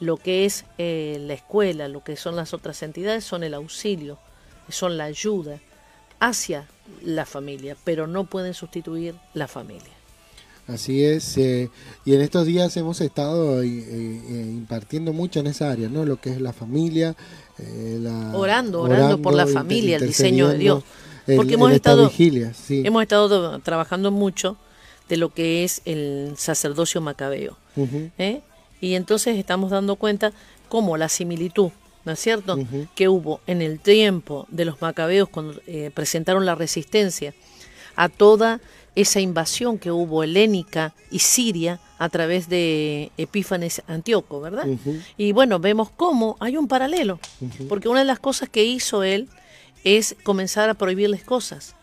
Lo 0.00 0.16
que 0.18 0.44
es 0.44 0.66
eh, 0.76 1.16
la 1.20 1.34
escuela, 1.34 1.88
lo 1.88 2.04
que 2.04 2.16
son 2.16 2.36
las 2.36 2.52
otras 2.52 2.82
entidades, 2.82 3.24
son 3.24 3.42
el 3.44 3.54
auxilio, 3.54 4.18
son 4.68 4.98
la 4.98 5.04
ayuda 5.04 5.60
hacia 6.20 6.66
la 7.02 7.26
familia, 7.26 7.76
pero 7.84 8.06
no 8.06 8.24
pueden 8.24 8.54
sustituir 8.54 9.14
la 9.34 9.48
familia. 9.48 9.92
Así 10.66 11.04
es, 11.04 11.36
eh, 11.36 11.68
y 12.06 12.14
en 12.14 12.22
estos 12.22 12.46
días 12.46 12.74
hemos 12.78 13.00
estado 13.02 13.62
eh, 13.62 13.66
eh, 13.66 14.46
impartiendo 14.48 15.12
mucho 15.12 15.40
en 15.40 15.46
esa 15.46 15.70
área, 15.70 15.90
¿no? 15.90 16.06
Lo 16.06 16.18
que 16.18 16.30
es 16.30 16.40
la 16.40 16.54
familia, 16.54 17.14
orando, 18.32 18.80
orando, 18.80 19.20
por 19.20 19.34
la 19.34 19.46
familia, 19.46 19.98
el 19.98 20.06
diseño 20.06 20.48
de 20.48 20.58
Dios. 20.58 20.84
Porque 21.36 21.54
hemos 21.54 21.72
estado, 21.72 22.10
hemos 22.18 23.02
estado 23.02 23.58
trabajando 23.60 24.10
mucho 24.10 24.56
de 25.08 25.16
lo 25.16 25.30
que 25.32 25.64
es 25.64 25.82
el 25.84 26.34
sacerdocio 26.36 27.00
macabeo. 27.00 27.56
¿eh? 28.18 28.40
Y 28.80 28.94
entonces 28.94 29.36
estamos 29.38 29.70
dando 29.70 29.96
cuenta 29.96 30.32
cómo 30.68 30.96
la 30.96 31.08
similitud, 31.08 31.70
¿no 32.04 32.12
es 32.12 32.20
cierto?, 32.20 32.58
que 32.94 33.08
hubo 33.08 33.40
en 33.46 33.62
el 33.62 33.80
tiempo 33.80 34.46
de 34.50 34.64
los 34.64 34.80
macabeos 34.82 35.28
cuando 35.28 35.60
eh, 35.66 35.90
presentaron 35.94 36.46
la 36.46 36.54
resistencia 36.54 37.34
a 37.96 38.08
toda 38.08 38.60
esa 38.94 39.20
invasión 39.20 39.78
que 39.78 39.90
hubo 39.90 40.22
helénica 40.22 40.94
y 41.10 41.18
siria 41.18 41.80
a 41.98 42.08
través 42.08 42.48
de 42.48 43.10
Epífanes 43.16 43.82
Antíoco, 43.86 44.40
¿verdad? 44.40 44.66
Y 45.16 45.32
bueno, 45.32 45.58
vemos 45.58 45.90
cómo 45.90 46.36
hay 46.40 46.56
un 46.56 46.68
paralelo, 46.68 47.18
porque 47.68 47.88
una 47.88 48.00
de 48.00 48.04
las 48.06 48.20
cosas 48.20 48.48
que 48.48 48.64
hizo 48.64 49.02
él 49.02 49.28
es 49.84 50.16
comenzar 50.22 50.68
a 50.68 50.74
prohibirles 50.74 51.24
cosas 51.24 51.74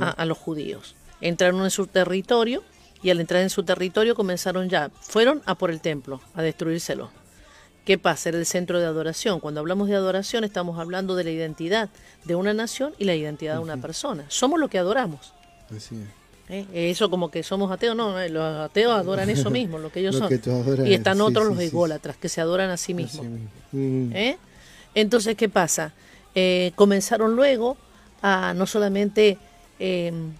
a, 0.00 0.24
los 0.24 0.38
judíos. 0.38 0.94
Entraron 1.20 1.62
en 1.62 1.70
su 1.70 1.86
territorio 1.86 2.62
y 3.02 3.10
al 3.10 3.20
entrar 3.20 3.42
en 3.42 3.50
su 3.50 3.62
territorio 3.62 4.14
comenzaron 4.14 4.68
ya, 4.68 4.90
fueron 5.00 5.42
a 5.46 5.54
por 5.54 5.70
el 5.70 5.80
templo, 5.80 6.20
a 6.34 6.42
destruírselo. 6.42 7.10
¿Qué 7.84 7.98
pasa? 7.98 8.28
Era 8.28 8.38
el 8.38 8.46
centro 8.46 8.78
de 8.78 8.86
adoración. 8.86 9.40
Cuando 9.40 9.60
hablamos 9.60 9.88
de 9.88 9.96
adoración 9.96 10.44
estamos 10.44 10.78
hablando 10.78 11.16
de 11.16 11.24
la 11.24 11.30
identidad 11.30 11.88
de 12.24 12.34
una 12.34 12.54
nación 12.54 12.92
y 12.98 13.04
la 13.04 13.14
identidad 13.14 13.54
de 13.54 13.60
una 13.60 13.78
persona. 13.78 14.24
Somos 14.28 14.60
lo 14.60 14.68
que 14.68 14.78
adoramos. 14.78 15.32
Así 15.74 15.96
es. 15.96 16.20
¿Eh? 16.50 16.90
Eso 16.90 17.08
como 17.10 17.30
que 17.30 17.44
somos 17.44 17.70
ateos, 17.70 17.94
no, 17.94 18.18
eh, 18.18 18.28
los 18.28 18.42
ateos 18.42 18.92
adoran 18.92 19.30
eso 19.30 19.50
mismo, 19.52 19.78
lo 19.78 19.92
que 19.92 20.00
ellos 20.00 20.16
son. 20.16 20.32
y 20.84 20.94
están 20.94 21.20
otros 21.20 21.46
los 21.46 21.58
ególatras 21.60 22.16
que 22.16 22.28
se 22.28 22.40
adoran 22.40 22.70
a 22.70 22.76
sí 22.76 22.92
mismos. 22.92 23.24
Mm. 23.70 24.12
¿Eh? 24.12 24.38
Entonces, 24.94 25.36
¿qué 25.36 25.48
pasa? 25.48 25.92
comenzaron 26.76 27.34
luego 27.34 27.76
a 28.22 28.54
no 28.54 28.64
solamente 28.64 29.36
em, 29.80 30.32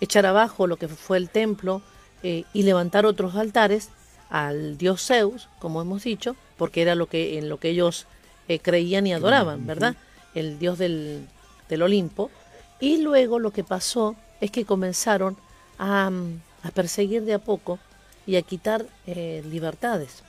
echar 0.00 0.26
abajo 0.26 0.66
lo 0.66 0.76
que 0.76 0.88
fue 0.88 1.16
el 1.16 1.28
templo 1.28 1.80
y 2.24 2.62
levantar 2.62 3.06
otros 3.06 3.36
altares 3.36 3.90
al 4.32 4.78
dios 4.78 5.06
Zeus, 5.06 5.48
como 5.58 5.80
hemos 5.80 6.02
dicho, 6.02 6.34
porque 6.56 6.82
era 6.82 6.94
lo 6.94 7.06
que 7.06 7.38
en 7.38 7.48
lo 7.48 7.58
que 7.60 7.68
ellos 7.68 8.06
creían 8.62 9.06
y 9.06 9.12
adoraban, 9.14 9.66
¿verdad? 9.66 9.94
El 10.34 10.58
dios 10.58 10.78
del, 10.78 11.26
del 11.68 11.82
Olimpo. 11.82 12.30
Y 12.80 12.98
luego 12.98 13.38
lo 13.38 13.52
que 13.52 13.62
pasó 13.62 14.16
es 14.40 14.50
que 14.50 14.64
comenzaron 14.64 15.36
a, 15.78 16.10
perseguir 16.74 17.24
de 17.24 17.34
a 17.34 17.38
poco 17.38 17.78
y 18.26 18.36
a 18.36 18.42
quitar 18.42 18.86
eh, 19.06 19.42
libertades. 19.48 20.22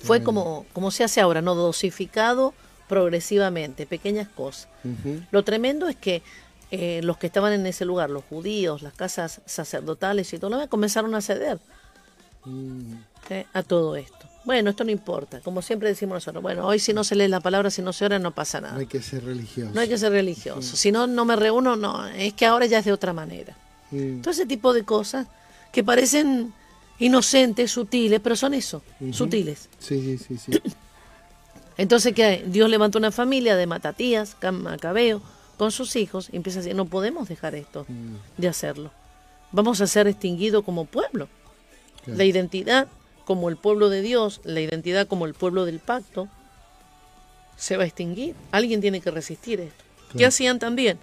Fue 0.00 0.22
como, 0.22 0.66
como 0.72 0.90
se 0.90 1.04
hace 1.04 1.20
ahora, 1.20 1.40
¿no? 1.40 1.54
Dosificado 1.54 2.52
progresivamente, 2.88 3.86
pequeñas 3.86 4.28
cosas. 4.28 4.68
Lo 5.30 5.44
tremendo 5.44 5.88
es 5.88 5.96
que 5.96 6.22
eh, 6.70 7.00
los 7.02 7.16
que 7.16 7.28
estaban 7.28 7.52
en 7.52 7.66
ese 7.66 7.84
lugar, 7.84 8.10
los 8.10 8.24
judíos, 8.24 8.82
las 8.82 8.92
casas 8.92 9.40
sacerdotales 9.46 10.32
y 10.32 10.38
todo 10.38 10.50
lo 10.50 10.56
demás, 10.56 10.68
comenzaron 10.68 11.14
a 11.14 11.20
ceder 11.20 11.58
mm. 12.48 13.04
eh, 13.30 13.46
a 13.52 13.62
todo 13.62 13.96
esto. 13.96 14.26
Bueno, 14.44 14.70
esto 14.70 14.84
no 14.84 14.90
importa, 14.90 15.40
como 15.40 15.60
siempre 15.60 15.90
decimos 15.90 16.14
nosotros, 16.14 16.42
bueno, 16.42 16.66
hoy 16.66 16.78
si 16.78 16.94
no 16.94 17.04
se 17.04 17.14
lee 17.14 17.28
la 17.28 17.40
palabra, 17.40 17.70
si 17.70 17.82
no 17.82 17.92
se 17.92 18.06
ora, 18.06 18.18
no 18.18 18.30
pasa 18.30 18.60
nada. 18.60 18.74
No 18.74 18.80
hay 18.80 18.86
que 18.86 19.02
ser 19.02 19.24
religioso. 19.24 19.72
No 19.74 19.80
hay 19.80 19.88
que 19.88 19.98
ser 19.98 20.10
religioso. 20.12 20.76
Si 20.76 20.90
no, 20.90 21.06
no 21.06 21.24
me 21.26 21.36
reúno, 21.36 21.76
no, 21.76 22.06
es 22.06 22.32
que 22.32 22.46
ahora 22.46 22.64
ya 22.64 22.78
es 22.78 22.86
de 22.86 22.92
otra 22.92 23.12
manera. 23.12 23.54
Mm. 23.90 24.20
Todo 24.20 24.30
ese 24.30 24.46
tipo 24.46 24.72
de 24.72 24.84
cosas 24.84 25.26
que 25.70 25.84
parecen 25.84 26.54
inocentes, 26.98 27.70
sutiles, 27.70 28.20
pero 28.20 28.36
son 28.36 28.54
eso, 28.54 28.82
sutiles. 29.12 29.68
Sí, 29.78 30.18
sí, 30.18 30.38
sí. 30.38 30.52
Entonces, 31.76 32.12
que 32.12 32.44
Dios 32.46 32.68
levantó 32.68 32.98
una 32.98 33.12
familia 33.12 33.54
de 33.54 33.66
matatías, 33.66 34.36
macabeo, 34.52 35.22
con 35.56 35.70
sus 35.70 35.94
hijos, 35.96 36.28
y 36.32 36.36
empieza 36.36 36.58
a 36.58 36.62
decir, 36.62 36.76
no 36.76 36.86
podemos 36.86 37.28
dejar 37.28 37.54
esto 37.54 37.84
mm. 37.88 38.40
de 38.40 38.48
hacerlo. 38.48 38.90
Vamos 39.52 39.80
a 39.80 39.86
ser 39.86 40.08
extinguidos 40.08 40.64
como 40.64 40.86
pueblo. 40.86 41.28
La 42.16 42.24
identidad 42.24 42.88
como 43.24 43.48
el 43.48 43.56
pueblo 43.56 43.90
de 43.90 44.00
Dios, 44.02 44.40
la 44.44 44.60
identidad 44.60 45.06
como 45.06 45.26
el 45.26 45.34
pueblo 45.34 45.64
del 45.64 45.80
pacto, 45.80 46.28
se 47.56 47.76
va 47.76 47.82
a 47.82 47.86
extinguir. 47.86 48.34
Alguien 48.52 48.80
tiene 48.80 49.00
que 49.00 49.10
resistir 49.10 49.60
esto. 49.60 49.84
¿Qué 50.16 50.24
hacían 50.24 50.58
también? 50.58 50.98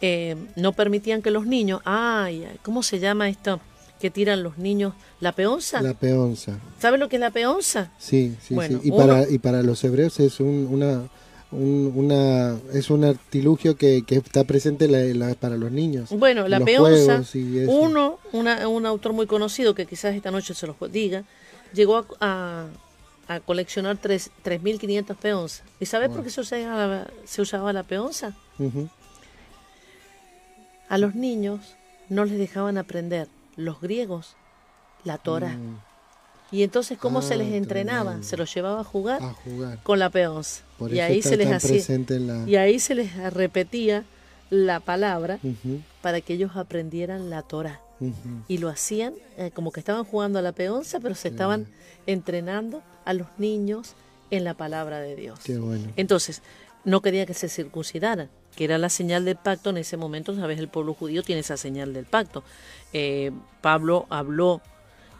Eh, 0.00 0.36
no 0.56 0.72
permitían 0.72 1.22
que 1.22 1.30
los 1.30 1.46
niños, 1.46 1.80
ay, 1.84 2.46
¿cómo 2.62 2.82
se 2.82 2.98
llama 2.98 3.28
esto? 3.28 3.60
Que 4.00 4.10
tiran 4.10 4.42
los 4.42 4.58
niños, 4.58 4.92
la 5.20 5.32
peonza. 5.32 5.80
La 5.80 5.94
peonza. 5.94 6.58
¿Sabe 6.78 6.98
lo 6.98 7.08
que 7.08 7.16
es 7.16 7.20
la 7.20 7.30
peonza? 7.30 7.90
Sí, 7.98 8.36
sí, 8.42 8.54
sí. 8.68 8.78
Y, 8.82 8.90
para, 8.90 9.26
y 9.30 9.38
para 9.38 9.62
los 9.62 9.82
hebreos 9.84 10.20
es 10.20 10.40
una, 10.40 11.04
una, 11.54 12.58
es 12.72 12.90
un 12.90 13.04
artilugio 13.04 13.76
que, 13.76 14.04
está 14.08 14.44
presente 14.44 14.88
para 15.40 15.56
los 15.56 15.70
niños. 15.70 16.10
Bueno, 16.10 16.48
la 16.48 16.60
peonza, 16.60 17.22
uno, 17.66 18.18
un 18.32 18.86
autor 18.86 19.12
muy 19.12 19.26
conocido 19.26 19.74
que 19.74 19.86
quizás 19.86 20.14
esta 20.14 20.30
noche 20.30 20.54
se 20.54 20.66
los 20.66 20.76
diga, 20.90 21.24
llegó 21.72 22.04
a, 22.20 22.66
coleccionar 23.46 23.98
3.500 24.00 25.16
peonzas. 25.16 25.62
¿Y 25.80 25.86
sabes 25.86 26.10
por 26.10 26.22
qué 26.22 26.30
se 26.30 26.42
usaba, 26.42 27.06
se 27.24 27.42
usaba 27.42 27.72
la 27.72 27.82
peonza? 27.82 28.34
A 30.88 30.98
los 30.98 31.14
niños 31.14 31.60
no 32.08 32.24
les 32.24 32.38
dejaban 32.38 32.76
aprender 32.76 33.28
los 33.56 33.80
griegos 33.80 34.36
la 35.04 35.18
Torah. 35.18 35.56
Mm. 35.56 35.78
Y 36.50 36.62
entonces, 36.62 36.98
¿cómo 36.98 37.20
se 37.22 37.36
les 37.36 37.52
ah, 37.52 37.56
entrenaba? 37.56 38.22
Se 38.22 38.36
los 38.36 38.54
llevaba 38.54 38.80
a 38.80 38.84
jugar, 38.84 39.20
con 39.82 39.98
la 39.98 40.10
peonza. 40.10 40.62
y 40.90 41.00
ahí 41.00 41.22
se 41.22 41.36
les 41.36 41.50
hacía, 41.50 41.82
Y 42.46 42.56
ahí 42.56 42.78
se 42.78 42.94
les 42.94 43.16
repetía 43.32 44.04
la 44.50 44.80
palabra 44.80 45.40
para 46.02 46.20
que 46.20 46.34
ellos 46.34 46.52
aprendieran 46.54 47.30
la 47.30 47.42
Torah 47.42 47.80
y 48.48 48.58
lo 48.58 48.68
hacían 48.68 49.14
eh, 49.36 49.50
como 49.54 49.72
que 49.72 49.80
estaban 49.80 50.04
jugando 50.04 50.38
a 50.38 50.42
la 50.42 50.52
peonza, 50.52 51.00
pero 51.00 51.14
se 51.14 51.28
estaban 51.28 51.66
entrenando 52.06 52.82
a 53.04 53.14
los 53.14 53.26
niños 53.38 53.94
en 54.30 54.44
la 54.44 54.54
palabra 54.54 55.00
de 55.00 55.16
Dios. 55.16 55.40
Entonces, 55.96 56.42
no 56.84 57.00
quería 57.00 57.26
que 57.26 57.34
se 57.34 57.48
circuncidaran, 57.48 58.28
que 58.56 58.64
era 58.64 58.78
la 58.78 58.88
señal 58.88 59.24
del 59.24 59.36
pacto. 59.36 59.70
En 59.70 59.78
ese 59.78 59.96
momento, 59.96 60.34
sabes, 60.34 60.58
el 60.58 60.68
pueblo 60.68 60.94
judío 60.94 61.22
tiene 61.22 61.40
esa 61.40 61.56
señal 61.56 61.92
del 61.94 62.04
pacto. 62.04 62.44
Eh, 62.92 63.32
Pablo 63.60 64.06
habló 64.10 64.60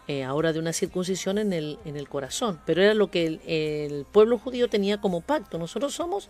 eh, 0.06 0.24
ahora 0.24 0.52
de 0.52 0.58
una 0.58 0.72
circuncisión 0.72 1.38
en 1.38 1.52
el, 1.52 1.78
en 1.84 1.96
el 1.96 2.08
corazón, 2.08 2.60
pero 2.66 2.82
era 2.82 2.94
lo 2.94 3.10
que 3.10 3.26
el, 3.26 4.06
pueblo 4.12 4.38
judío 4.38 4.68
tenía 4.68 5.00
como 5.00 5.20
pacto. 5.20 5.58
Nosotros 5.58 5.94
somos 5.94 6.28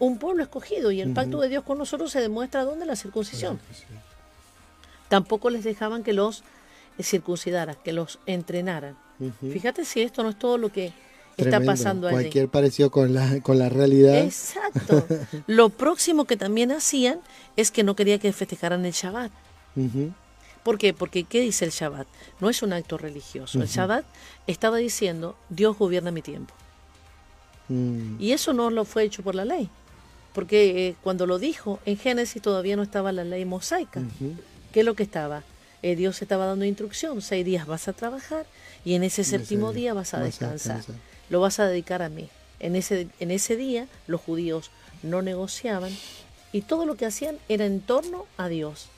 un 0.00 0.18
pueblo 0.18 0.42
escogido 0.42 0.90
y 0.90 1.00
el 1.00 1.12
pacto 1.12 1.40
de 1.40 1.48
Dios 1.48 1.62
con 1.62 1.78
nosotros 1.78 2.10
se 2.10 2.20
demuestra 2.20 2.64
donde 2.64 2.84
la 2.84 2.96
circuncisión. 2.96 3.60
Tampoco 5.08 5.50
les 5.50 5.62
dejaban 5.62 6.02
que 6.02 6.12
los 6.12 6.42
circuncidaran, 7.00 7.76
que 7.84 7.92
los 7.92 8.18
entrenaran. 8.26 8.96
Fíjate 9.40 9.84
si 9.84 10.02
esto 10.02 10.22
no 10.22 10.30
es 10.30 10.38
todo 10.38 10.58
lo 10.58 10.70
que 10.70 10.92
está 11.36 11.60
pasando 11.60 12.06
allí. 12.06 12.16
Cualquier 12.16 12.48
parecido 12.48 12.90
con 12.90 13.14
la, 13.14 13.40
con 13.40 13.58
la 13.58 13.68
realidad. 13.68 14.18
Exacto. 14.18 15.06
lo 15.46 15.70
próximo 15.70 16.24
que 16.24 16.36
también 16.36 16.72
hacían 16.72 17.20
es 17.56 17.70
que 17.70 17.82
no 17.82 17.96
quería 17.96 18.18
que 18.18 18.32
festejaran 18.32 18.84
el 18.84 18.92
Shabbat. 18.92 19.32
¿Por 20.68 20.76
qué? 20.76 20.92
Porque 20.92 21.24
¿qué 21.24 21.40
dice 21.40 21.64
el 21.64 21.70
Shabbat? 21.70 22.06
No 22.40 22.50
es 22.50 22.62
un 22.62 22.74
acto 22.74 22.98
religioso. 22.98 23.58
El 23.58 23.68
Shabbat 23.68 24.04
estaba 24.46 24.76
diciendo, 24.76 25.34
Dios 25.48 25.78
gobierna 25.78 26.10
mi 26.10 26.20
tiempo. 26.20 26.52
Mm. 27.68 28.20
Y 28.20 28.32
eso 28.32 28.52
no 28.52 28.68
lo 28.68 28.84
fue 28.84 29.04
hecho 29.04 29.22
por 29.22 29.34
la 29.34 29.46
ley. 29.46 29.70
Porque 30.34 30.88
eh, 30.88 30.94
cuando 31.02 31.26
lo 31.26 31.38
dijo, 31.38 31.80
en 31.86 31.96
Génesis 31.96 32.42
todavía 32.42 32.76
no 32.76 32.82
estaba 32.82 33.12
la 33.12 33.24
ley 33.24 33.46
mosaica. 33.46 34.02
¿Qué 34.70 34.80
es 34.80 34.84
lo 34.84 34.92
que 34.92 35.04
estaba? 35.04 35.42
Eh, 35.80 35.96
Dios 35.96 36.20
estaba 36.20 36.44
dando 36.44 36.66
instrucción, 36.66 37.22
seis 37.22 37.46
días 37.46 37.66
vas 37.66 37.88
a 37.88 37.94
trabajar 37.94 38.44
y 38.84 38.92
en 38.92 39.04
ese 39.04 39.24
séptimo 39.24 39.72
día 39.72 39.94
vas 39.94 40.12
a 40.12 40.20
descansar. 40.20 40.84
Lo 41.30 41.40
vas 41.40 41.60
a 41.60 41.66
dedicar 41.66 42.02
a 42.02 42.10
mí. 42.10 42.28
En 42.60 42.76
ese, 42.76 43.08
en 43.20 43.30
ese 43.30 43.56
día 43.56 43.88
los 44.06 44.20
judíos 44.20 44.70
no 45.02 45.22
negociaban 45.22 45.96
y 46.52 46.60
todo 46.60 46.84
lo 46.84 46.96
que 46.96 47.06
hacían 47.06 47.38
era 47.48 47.64
en 47.64 47.80
torno 47.80 48.26
a 48.36 48.48
Dios, 48.48 48.90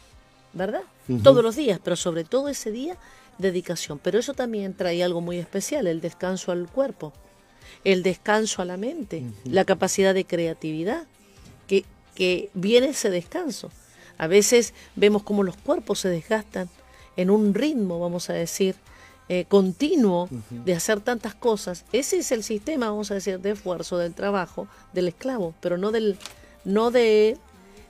¿verdad? 0.52 0.83
Todos 1.23 1.42
los 1.42 1.57
días, 1.57 1.80
pero 1.83 1.97
sobre 1.97 2.25
todo 2.25 2.49
ese 2.49 2.71
día, 2.71 2.97
dedicación. 3.38 3.99
Pero 3.99 4.19
eso 4.19 4.35
también 4.35 4.75
trae 4.75 5.02
algo 5.02 5.21
muy 5.21 5.38
especial, 5.38 5.87
el 5.87 6.00
descanso 6.00 6.52
al 6.52 6.69
cuerpo, 6.69 7.12
el 7.85 8.02
descanso 8.02 8.62
a 8.62 8.64
la 8.64 8.76
mente, 8.76 9.25
la 9.45 9.64
capacidad 9.64 10.14
de 10.14 10.25
creatividad, 10.25 11.04
que, 11.66 11.85
que 12.14 12.50
viene 12.54 12.88
ese 12.88 13.11
descanso. 13.11 13.71
A 14.19 14.26
veces 14.26 14.75
vemos 14.97 15.23
cómo 15.23 15.42
los 15.42 15.57
cuerpos 15.57 16.00
se 16.00 16.09
desgastan 16.09 16.69
en 17.16 17.30
un 17.30 17.54
ritmo, 17.54 17.99
vamos 17.99 18.30
a 18.30 18.35
decir, 18.35 18.76
eh, 19.28 19.45
continuo 19.49 20.28
de 20.50 20.75
hacer 20.75 21.00
tantas 21.00 21.35
cosas. 21.35 21.85
Ese 21.92 22.19
es 22.19 22.33
el 22.33 22.42
sistema, 22.42 22.90
vamos 22.90 23.11
a 23.11 23.14
decir, 23.14 23.38
de 23.38 23.52
esfuerzo 23.52 23.97
del 23.97 24.12
trabajo 24.12 24.66
del 24.92 25.09
esclavo, 25.09 25.54
pero 25.61 25.78
no 25.78 25.92
del 25.92 26.19
no 26.64 26.90
de 26.90 27.38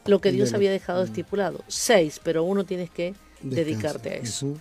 lo 0.07 0.21
que 0.21 0.33
Dios 0.33 0.53
había 0.55 0.71
dejado 0.71 1.03
estipulado. 1.03 1.63
Seis, 1.69 2.21
pero 2.23 2.45
uno 2.45 2.65
tienes 2.65 2.91
que 2.91 3.15
dedicarte 3.43 4.11
a 4.11 4.15
eso. 4.15 4.55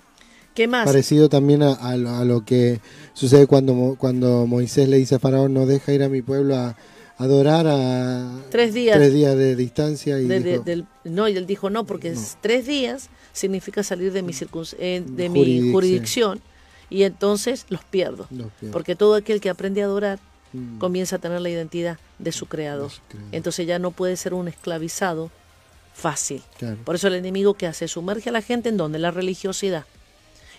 ¿Qué 0.53 0.67
más? 0.67 0.86
Parecido 0.86 1.29
también 1.29 1.63
a, 1.63 1.96
lo, 1.96 2.43
que 2.43 2.79
sucede 3.13 3.48
cuando, 3.48 3.96
cuando 3.98 4.46
Moisés 4.46 4.89
le 4.89 4.98
dice 4.98 5.15
a 5.15 5.19
Faraón, 5.19 5.53
no 5.53 5.65
deja 5.65 5.93
ir 5.93 6.03
a 6.03 6.10
mi 6.10 6.22
pueblo 6.22 6.55
a, 6.55 6.75
adorar 7.17 7.67
a 7.67 8.31
tres 8.50 8.74
días, 8.74 8.98
tres 8.98 9.13
días 9.13 9.36
de 9.36 9.55
distancia. 9.55 10.19
Y 10.19 10.27
no, 11.03 11.27
y 11.27 11.38
él 11.38 11.46
dijo 11.46 11.69
no, 11.69 11.86
porque 11.86 12.15
tres 12.41 12.65
días 12.65 13.10
significa 13.34 13.84
salir 13.84 14.13
de 14.13 14.24
mi, 14.24 14.34
eh, 14.79 15.03
de 15.05 15.29
mi 15.29 15.72
jurisdicción 15.72 16.39
y 16.89 17.03
entonces 17.03 17.65
los 17.69 17.84
pierdo, 17.84 18.27
Porque 18.72 18.96
todo 18.96 19.15
aquel 19.15 19.41
que 19.41 19.50
aprende 19.50 19.81
a 19.81 19.86
adorar 19.86 20.19
mm. 20.53 20.79
comienza 20.79 21.18
a 21.18 21.20
tener 21.20 21.41
la 21.41 21.50
identidad 21.50 21.98
de 22.18 22.32
su 22.32 22.48
creador. 22.48 22.91
Entonces 23.32 23.68
ya 23.68 23.79
no 23.79 23.91
puede 23.91 24.18
ser 24.18 24.34
un 24.34 24.48
esclavizado 24.48 25.32
fácil. 25.94 26.41
Por 26.86 26.96
eso 26.96 27.08
el 27.08 27.15
enemigo 27.15 27.53
que 27.56 27.68
hace 27.68 27.88
sumerge 27.88 28.29
a 28.29 28.32
la 28.32 28.41
gente 28.41 28.70
en 28.70 28.77
donde 28.77 29.00
la 29.00 29.12
religiosidad 29.12 29.86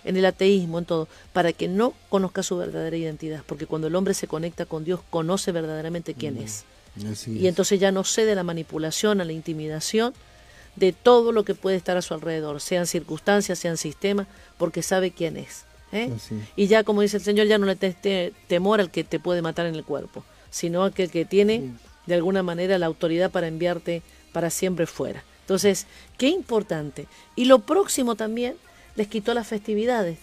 en 0.03 0.17
el 0.17 0.25
ateísmo, 0.25 0.79
en 0.79 0.85
todo, 0.85 1.07
para 1.33 1.53
que 1.53 1.67
no 1.67 1.93
conozca 2.09 2.43
su 2.43 2.57
verdadera 2.57 2.95
identidad, 2.97 3.43
porque 3.45 3.67
cuando 3.67 3.87
el 3.87 3.95
hombre 3.95 4.13
se 4.13 4.27
conecta 4.27 4.65
con 4.65 4.83
Dios, 4.83 4.99
conoce 5.09 5.51
verdaderamente 5.51 6.13
quién 6.13 6.35
mm, 6.35 6.43
es. 6.43 6.65
y 7.27 7.47
entonces 7.47 7.79
ya 7.79 7.91
no 7.91 8.03
cede 8.03 8.31
a 8.31 8.35
la 8.35 8.43
manipulación, 8.43 9.21
a 9.21 9.25
la 9.25 9.33
intimidación 9.33 10.13
de 10.75 10.93
todo 10.93 11.31
lo 11.31 11.43
que 11.43 11.55
puede 11.55 11.77
estar 11.77 11.97
a 11.97 12.01
su 12.01 12.13
alrededor, 12.13 12.61
sean 12.61 12.87
circunstancias, 12.87 13.59
sean 13.59 13.77
sistemas, 13.77 14.27
porque 14.57 14.81
sabe 14.81 15.11
quién 15.11 15.37
es. 15.37 15.65
¿Eh? 15.91 16.11
Y 16.55 16.67
ya, 16.67 16.83
como 16.83 17.01
dice 17.01 17.17
el 17.17 17.23
Señor, 17.23 17.47
ya 17.47 17.57
no 17.57 17.65
le 17.65 17.75
te, 17.75 18.33
temor 18.47 18.79
al 18.79 18.91
que 18.91 19.03
te 19.03 19.19
puede 19.19 19.41
matar 19.41 19.65
en 19.65 19.75
el 19.75 19.83
cuerpo, 19.83 20.23
sino 20.49 20.83
aquel 20.83 21.11
que 21.11 21.25
tiene 21.25 21.71
de 22.05 22.15
alguna 22.15 22.43
manera 22.43 22.77
la 22.77 22.85
autoridad 22.85 23.31
para 23.31 23.47
enviarte 23.47 24.01
para 24.33 24.49
siempre 24.49 24.85
fuera. 24.85 25.23
Entonces, 25.41 25.85
qué 26.17 26.29
importante. 26.29 27.07
Y 27.35 27.45
lo 27.45 27.59
próximo 27.59 28.15
también 28.15 28.55
les 28.95 29.07
quitó 29.07 29.33
las 29.33 29.47
festividades. 29.47 30.19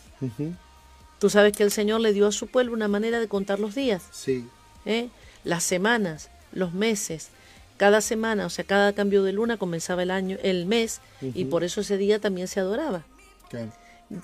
Tú 1.19 1.31
sabes 1.31 1.53
que 1.53 1.63
el 1.63 1.71
Señor 1.71 2.01
le 2.01 2.13
dio 2.13 2.27
a 2.27 2.33
su 2.33 2.47
pueblo 2.47 2.73
una 2.73 2.89
manera 2.89 3.21
de 3.21 3.29
contar 3.29 3.59
los 3.59 3.75
días. 3.75 4.03
Sí. 4.13 4.49
¿Eh? 4.87 5.09
Las 5.45 5.65
semanas, 5.65 6.31
los 6.53 6.73
meses. 6.73 7.29
Cada 7.77 8.01
semana, 8.01 8.47
o 8.47 8.51
sea, 8.51 8.65
cada 8.65 8.93
cambio 8.93 9.23
de 9.23 9.33
luna 9.33 9.57
comenzaba 9.57 10.03
el 10.03 10.11
año, 10.11 10.37
el 10.43 10.67
mes, 10.67 11.01
y 11.21 11.45
por 11.45 11.63
eso 11.63 11.81
ese 11.81 11.97
día 11.97 12.19
también 12.19 12.49
se 12.49 12.59
adoraba. 12.59 13.05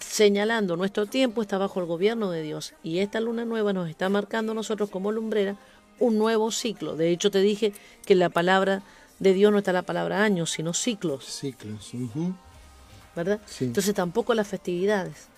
Señalando, 0.01 0.77
nuestro 0.77 1.07
tiempo 1.07 1.43
está 1.43 1.59
bajo 1.59 1.81
el 1.81 1.87
gobierno 1.87 2.31
de 2.31 2.43
Dios. 2.43 2.75
Y 2.83 2.99
esta 2.99 3.21
luna 3.21 3.45
nueva 3.45 3.73
nos 3.73 3.89
está 3.89 4.09
marcando 4.09 4.55
nosotros 4.55 4.91
como 4.91 5.13
lumbrera 5.13 5.57
un 5.99 6.19
nuevo 6.19 6.51
ciclo. 6.51 6.97
De 6.97 7.11
hecho, 7.11 7.31
te 7.31 7.41
dije 7.41 7.73
que 8.07 8.15
la 8.15 8.31
palabra 8.31 8.83
de 9.19 9.35
Dios 9.35 9.53
no 9.53 9.59
está 9.59 9.73
la 9.73 9.83
palabra 9.83 10.25
años, 10.25 10.51
sino 10.51 10.73
ciclos. 10.73 11.25
Ciclos. 11.25 11.93
¿verdad? 13.15 13.41
Entonces 13.61 13.95
tampoco 13.95 14.35
las 14.35 14.49
festividades, 14.49 15.29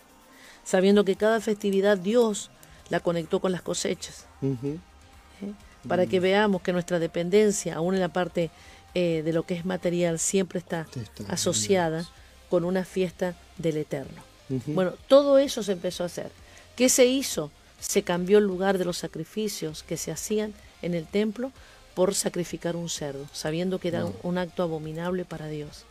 sabiendo 0.65 1.05
que 1.05 1.17
cada 1.17 1.41
festividad 1.41 1.99
Dios 1.99 2.51
la 2.89 3.01
conectó 3.01 3.41
con 3.41 3.53
las 3.53 3.63
cosechas, 3.63 4.27
¿Eh? 4.43 5.53
para 5.87 6.07
que 6.07 6.21
veamos 6.21 6.63
que 6.63 6.73
nuestra 6.73 6.99
dependencia, 6.99 7.77
aún 7.77 7.95
en 7.95 8.01
la 8.01 8.09
parte 8.09 8.51
eh, 8.95 9.23
de 9.25 9.33
lo 9.33 9.45
que 9.45 9.55
es 9.55 9.65
material, 9.65 10.19
siempre 10.19 10.59
está, 10.59 10.87
asociada 11.29 12.09
con 12.49 12.65
una 12.65 12.85
fiesta 12.85 13.35
del 13.59 13.77
Eterno. 13.77 14.23
Bueno, 14.49 14.93
todo 15.09 15.39
eso 15.39 15.63
se 15.63 15.73
empezó 15.73 16.03
a 16.03 16.07
hacer. 16.07 16.31
¿Qué 16.77 16.89
se 16.89 17.07
hizo? 17.07 17.51
Se 17.81 18.03
cambió 18.03 18.39
el 18.39 18.45
lugar 18.45 18.79
de 18.79 18.85
los 18.85 18.99
sacrificios 18.99 19.83
que 19.83 19.97
se 19.97 20.13
hacían 20.13 20.55
en 20.83 20.95
el 20.95 21.07
templo 21.07 21.53
por 21.95 22.15
sacrificar 22.15 22.77
un 22.77 22.89
cerdo, 22.89 23.27
sabiendo 23.33 23.79
que 23.79 23.89
era 23.89 24.07
un 24.23 24.39
acto 24.39 24.63
abominable 24.63 25.25
para 25.25 25.49
Dios 25.49 25.87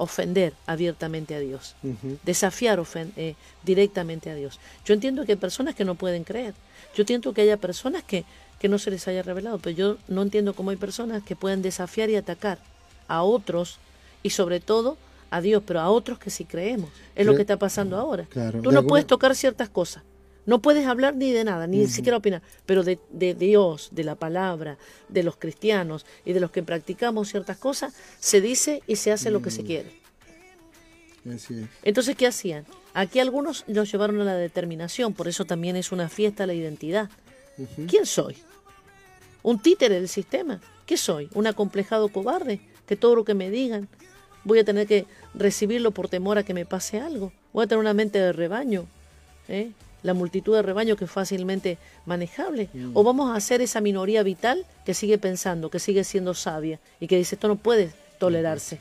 ofender 0.00 0.54
abiertamente 0.66 1.34
a 1.34 1.40
Dios, 1.40 1.76
desafiar 2.24 2.82
eh, 3.16 3.34
directamente 3.64 4.30
a 4.30 4.34
Dios. 4.34 4.58
Yo 4.86 4.94
entiendo 4.94 5.26
que 5.26 5.32
hay 5.32 5.38
personas 5.38 5.74
que 5.74 5.84
no 5.84 5.94
pueden 5.94 6.24
creer, 6.24 6.54
yo 6.94 7.02
entiendo 7.02 7.34
que 7.34 7.42
haya 7.42 7.58
personas 7.58 8.02
que, 8.02 8.24
que 8.58 8.68
no 8.68 8.78
se 8.78 8.90
les 8.90 9.06
haya 9.08 9.22
revelado, 9.22 9.58
pero 9.58 9.76
yo 9.76 9.96
no 10.08 10.22
entiendo 10.22 10.54
cómo 10.54 10.70
hay 10.70 10.78
personas 10.78 11.22
que 11.22 11.36
pueden 11.36 11.60
desafiar 11.60 12.08
y 12.08 12.16
atacar 12.16 12.58
a 13.08 13.22
otros 13.22 13.76
y 14.22 14.30
sobre 14.30 14.60
todo 14.60 14.96
a 15.30 15.40
Dios, 15.40 15.62
pero 15.64 15.80
a 15.80 15.90
otros 15.90 16.18
que 16.18 16.30
sí 16.30 16.44
creemos. 16.44 16.90
Es 17.14 17.24
lo 17.24 17.34
que 17.34 17.42
está 17.42 17.58
pasando 17.58 17.96
ahora. 17.96 18.26
Tú 18.62 18.72
no 18.72 18.86
puedes 18.86 19.06
tocar 19.06 19.34
ciertas 19.34 19.68
cosas. 19.68 20.02
No 20.46 20.60
puedes 20.60 20.86
hablar 20.86 21.14
ni 21.14 21.30
de 21.32 21.44
nada, 21.44 21.66
ni 21.66 21.86
siquiera 21.86 22.16
opinar, 22.16 22.42
pero 22.66 22.82
de, 22.82 22.98
Dios, 23.38 23.90
de 23.92 24.04
la 24.04 24.16
palabra, 24.16 24.78
de 25.08 25.22
los 25.22 25.36
cristianos 25.36 26.06
y 26.24 26.32
de 26.32 26.40
los 26.40 26.50
que 26.50 26.62
practicamos 26.62 27.28
ciertas 27.28 27.58
cosas, 27.58 27.94
se 28.18 28.40
dice 28.40 28.82
y 28.86 28.96
se 28.96 29.12
hace 29.12 29.30
lo 29.30 29.42
que 29.42 29.50
se 29.50 29.62
mm. 29.62 29.66
quiere. 29.66 30.00
Entonces, 31.82 32.16
¿qué 32.16 32.26
hacían? 32.26 32.64
Aquí 32.94 33.20
algunos 33.20 33.64
los 33.68 33.92
llevaron 33.92 34.20
a 34.22 34.24
la 34.24 34.34
determinación, 34.34 35.12
por 35.12 35.28
eso 35.28 35.44
también 35.44 35.76
es 35.76 35.92
una 35.92 36.08
fiesta 36.08 36.46
la 36.46 36.54
identidad. 36.54 37.10
¿Quién 37.86 38.06
soy? 38.06 38.36
¿Un 39.42 39.60
títere 39.60 39.96
del 39.96 40.08
sistema? 40.08 40.60
¿Qué 40.86 40.96
soy? 40.96 41.28
¿Un 41.34 41.46
acomplejado 41.46 42.08
cobarde? 42.08 42.60
Que 42.86 42.96
todo 42.96 43.14
lo 43.14 43.24
que 43.24 43.34
me 43.34 43.50
digan 43.50 43.88
voy 44.44 44.58
a 44.58 44.64
tener 44.64 44.86
que 44.86 45.06
recibirlo 45.34 45.90
por 45.90 46.08
temor 46.08 46.38
a 46.38 46.42
que 46.42 46.54
me 46.54 46.66
pase 46.66 47.00
algo. 47.00 47.32
Voy 47.52 47.64
a 47.64 47.66
tener 47.66 47.80
una 47.80 47.94
mente 47.94 48.18
de 48.18 48.32
rebaño. 48.32 48.86
¿eh? 49.48 49.72
la 50.02 50.14
multitud 50.14 50.54
de 50.54 50.62
rebaño 50.62 50.96
que 50.96 51.04
es 51.04 51.10
fácilmente 51.10 51.78
manejable? 52.06 52.68
Mm. 52.72 52.96
¿O 52.96 53.02
vamos 53.02 53.30
a 53.30 53.36
hacer 53.36 53.60
esa 53.60 53.80
minoría 53.80 54.22
vital 54.22 54.64
que 54.84 54.94
sigue 54.94 55.18
pensando, 55.18 55.70
que 55.70 55.78
sigue 55.78 56.04
siendo 56.04 56.34
sabia 56.34 56.80
y 57.00 57.06
que 57.06 57.16
dice 57.16 57.34
esto 57.34 57.48
no 57.48 57.56
puede 57.56 57.92
tolerarse? 58.18 58.80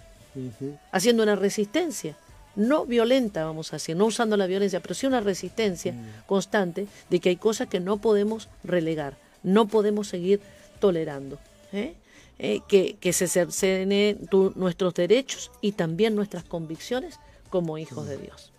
Haciendo 0.92 1.24
una 1.24 1.36
resistencia, 1.36 2.16
no 2.56 2.86
violenta, 2.86 3.44
vamos 3.44 3.74
a 3.74 3.76
decir, 3.76 3.96
no 3.96 4.06
usando 4.06 4.38
la 4.38 4.48
violencia, 4.48 4.80
pero 4.80 4.94
sí 4.94 5.06
una 5.06 5.20
resistencia 5.20 5.92
mm. 5.92 6.28
constante 6.28 6.88
de 7.10 7.20
que 7.20 7.30
hay 7.30 7.36
cosas 7.36 7.68
que 7.68 7.80
no 7.80 7.98
podemos 7.98 8.48
relegar, 8.64 9.18
no 9.44 9.68
podemos 9.68 10.08
seguir 10.08 10.40
tolerando. 10.80 11.40
¿eh? 11.74 11.94
Eh, 12.42 12.62
que, 12.70 12.96
que, 12.96 13.12
se 13.12 13.28
cercenen 13.28 14.30
nuestros 14.56 14.94
derechos 14.94 15.52
y 15.60 15.74
también 15.74 16.16
nuestras 16.16 16.46
convicciones 16.46 17.20
como 17.50 17.78
hijos 17.78 18.08
de 18.08 18.18
Dios. 18.18 18.54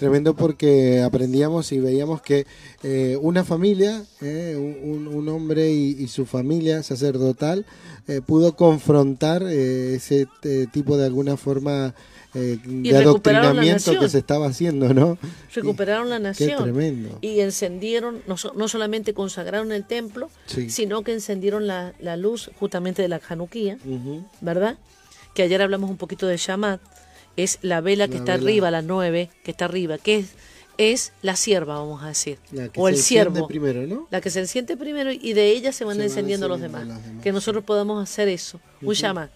Tremendo 0.00 0.34
porque 0.34 1.02
aprendíamos 1.02 1.72
y 1.72 1.78
veíamos 1.78 2.22
que 2.22 2.46
eh, 2.82 3.18
una 3.20 3.44
familia, 3.44 4.02
eh, 4.22 4.56
un, 4.56 5.28
hombre 5.28 5.70
y, 5.70 6.08
su 6.08 6.24
familia 6.24 6.82
sacerdotal, 6.82 7.66
eh, 8.08 8.22
pudo 8.24 8.56
confrontar 8.56 9.42
ese 9.42 10.26
tipo 10.72 10.96
de 10.96 11.04
alguna 11.04 11.36
forma 11.36 11.94
de 12.32 12.96
adoctrinamiento 12.96 14.00
que 14.00 14.08
se 14.08 14.16
estaba 14.16 14.46
haciendo, 14.46 14.94
¿no? 14.94 15.18
Recuperaron 15.54 16.08
la 16.08 16.18
nación. 16.18 16.56
Qué 16.56 16.62
tremendo. 16.62 17.18
Y 17.20 17.40
encendieron, 17.40 18.22
no, 18.26 18.36
no 18.56 18.68
solamente 18.68 19.12
consagraron 19.12 19.70
el 19.70 19.84
templo, 19.84 20.30
sino 20.46 21.02
que 21.02 21.12
encendieron 21.12 21.66
la, 21.66 22.16
luz 22.16 22.50
justamente 22.58 23.02
de 23.02 23.08
la 23.08 23.20
Januquía, 23.20 23.76
¿verdad? 24.40 24.78
Que 25.34 25.42
ayer 25.42 25.60
hablamos 25.60 25.90
un 25.90 25.98
poquito 25.98 26.26
de 26.26 26.38
Shamat 26.38 26.80
es 27.36 27.58
la 27.62 27.80
vela 27.80 28.08
que 28.08 28.16
está 28.16 28.34
arriba, 28.34 28.70
la 28.70 28.82
nueve, 28.82 29.30
que 29.44 29.50
está 29.50 29.66
arriba, 29.66 29.98
que 29.98 30.18
es, 30.18 30.34
es 30.78 31.12
la 31.22 31.36
sierva, 31.36 31.78
vamos 31.78 32.02
a 32.02 32.08
decir, 32.08 32.38
o 32.76 32.88
el 32.88 32.96
siervo, 32.96 33.46
primero, 33.46 33.86
¿no? 33.86 34.08
la 34.10 34.20
que 34.20 34.30
se 34.30 34.40
enciende 34.40 34.76
primero 34.76 35.12
y 35.12 35.32
de 35.32 35.50
ella 35.50 35.72
se 35.72 35.84
van 35.84 36.00
encendiendo 36.00 36.48
los 36.48 36.60
demás. 36.60 36.86
Que 37.22 37.32
nosotros 37.32 37.64
podamos 37.64 38.02
hacer 38.02 38.28
eso, 38.28 38.60
un 38.80 38.94
llama, 38.94 39.30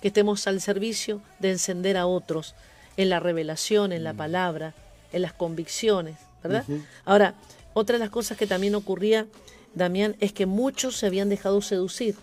que 0.00 0.08
estemos 0.08 0.46
al 0.46 0.60
servicio 0.60 1.20
de 1.38 1.52
encender 1.52 1.96
a 1.96 2.06
otros 2.06 2.54
en 2.96 3.08
la 3.08 3.20
revelación, 3.20 3.92
en 3.92 4.04
la 4.04 4.12
mm. 4.12 4.16
palabra, 4.16 4.74
en 5.12 5.22
las 5.22 5.32
convicciones, 5.32 6.16
¿verdad? 6.42 6.64
Ahora, 7.04 7.34
otra 7.72 7.94
de 7.94 8.00
las 8.00 8.10
cosas 8.10 8.38
que 8.38 8.46
también 8.46 8.74
ocurría, 8.74 9.26
Damián, 9.74 10.16
es 10.20 10.32
que 10.32 10.46
muchos 10.46 10.96
se 10.96 11.06
habían 11.06 11.28
dejado 11.28 11.60
seducir. 11.60 12.16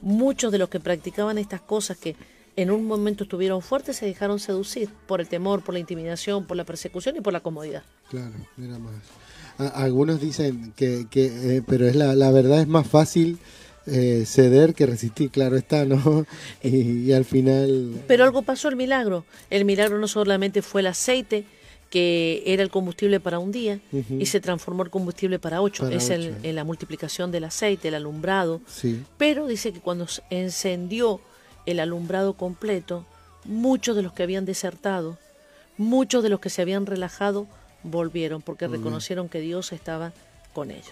Muchos 0.00 0.50
de 0.50 0.58
los 0.58 0.70
que 0.70 0.80
practicaban 0.80 1.36
estas 1.36 1.60
cosas 1.60 1.98
que 1.98 2.16
en 2.62 2.70
un 2.70 2.86
momento 2.86 3.24
estuvieron 3.24 3.62
fuertes, 3.62 3.96
se 3.96 4.06
dejaron 4.06 4.38
seducir 4.38 4.88
por 5.06 5.20
el 5.20 5.28
temor, 5.28 5.62
por 5.62 5.74
la 5.74 5.80
intimidación, 5.80 6.46
por 6.46 6.56
la 6.56 6.64
persecución 6.64 7.16
y 7.16 7.20
por 7.20 7.32
la 7.32 7.40
comodidad. 7.40 7.82
Claro, 8.08 8.32
mira 8.56 8.78
más. 8.78 9.74
algunos 9.74 10.20
dicen 10.20 10.72
que, 10.76 11.06
que 11.10 11.56
eh, 11.56 11.62
pero 11.66 11.86
es 11.86 11.96
la, 11.96 12.14
la 12.14 12.30
verdad 12.30 12.60
es 12.60 12.68
más 12.68 12.86
fácil 12.86 13.38
eh, 13.86 14.24
ceder 14.26 14.74
que 14.74 14.86
resistir, 14.86 15.30
claro 15.30 15.56
está, 15.56 15.84
¿no? 15.84 16.26
Y, 16.62 17.12
al 17.12 17.24
final... 17.24 18.02
Pero 18.06 18.24
algo 18.24 18.42
pasó, 18.42 18.68
el 18.68 18.76
milagro. 18.76 19.24
El 19.48 19.64
milagro 19.64 19.98
no 19.98 20.06
solamente 20.06 20.62
fue 20.62 20.82
el 20.82 20.88
aceite, 20.88 21.44
que 21.88 22.42
era 22.46 22.62
el 22.62 22.70
combustible 22.70 23.18
para 23.18 23.40
un 23.40 23.50
día 23.50 23.80
y 24.16 24.26
se 24.26 24.40
transformó 24.40 24.84
el 24.84 24.90
combustible 24.90 25.40
para 25.40 25.60
ocho. 25.60 25.88
es 25.88 26.10
El, 26.10 26.36
en 26.44 26.54
la 26.54 26.62
multiplicación 26.62 27.32
del 27.32 27.44
aceite, 27.44 27.88
el 27.88 27.94
alumbrado. 27.94 28.60
Sí. 28.68 29.02
Pero 29.18 29.48
dice 29.48 29.72
que 29.72 29.80
cuando 29.80 30.06
encendió 30.30 31.20
el 31.66 31.80
alumbrado 31.80 32.34
completo, 32.34 33.04
muchos 33.44 33.96
de 33.96 34.02
los 34.02 34.12
que 34.12 34.22
habían 34.22 34.44
desertado, 34.44 35.18
muchos 35.76 36.22
de 36.22 36.28
los 36.28 36.40
que 36.40 36.50
se 36.50 36.62
habían 36.62 36.86
relajado, 36.86 37.46
volvieron 37.82 38.42
porque 38.42 38.68
reconocieron 38.68 39.28
que 39.28 39.40
Dios 39.40 39.72
estaba 39.72 40.12
con 40.52 40.70
ellos. 40.70 40.88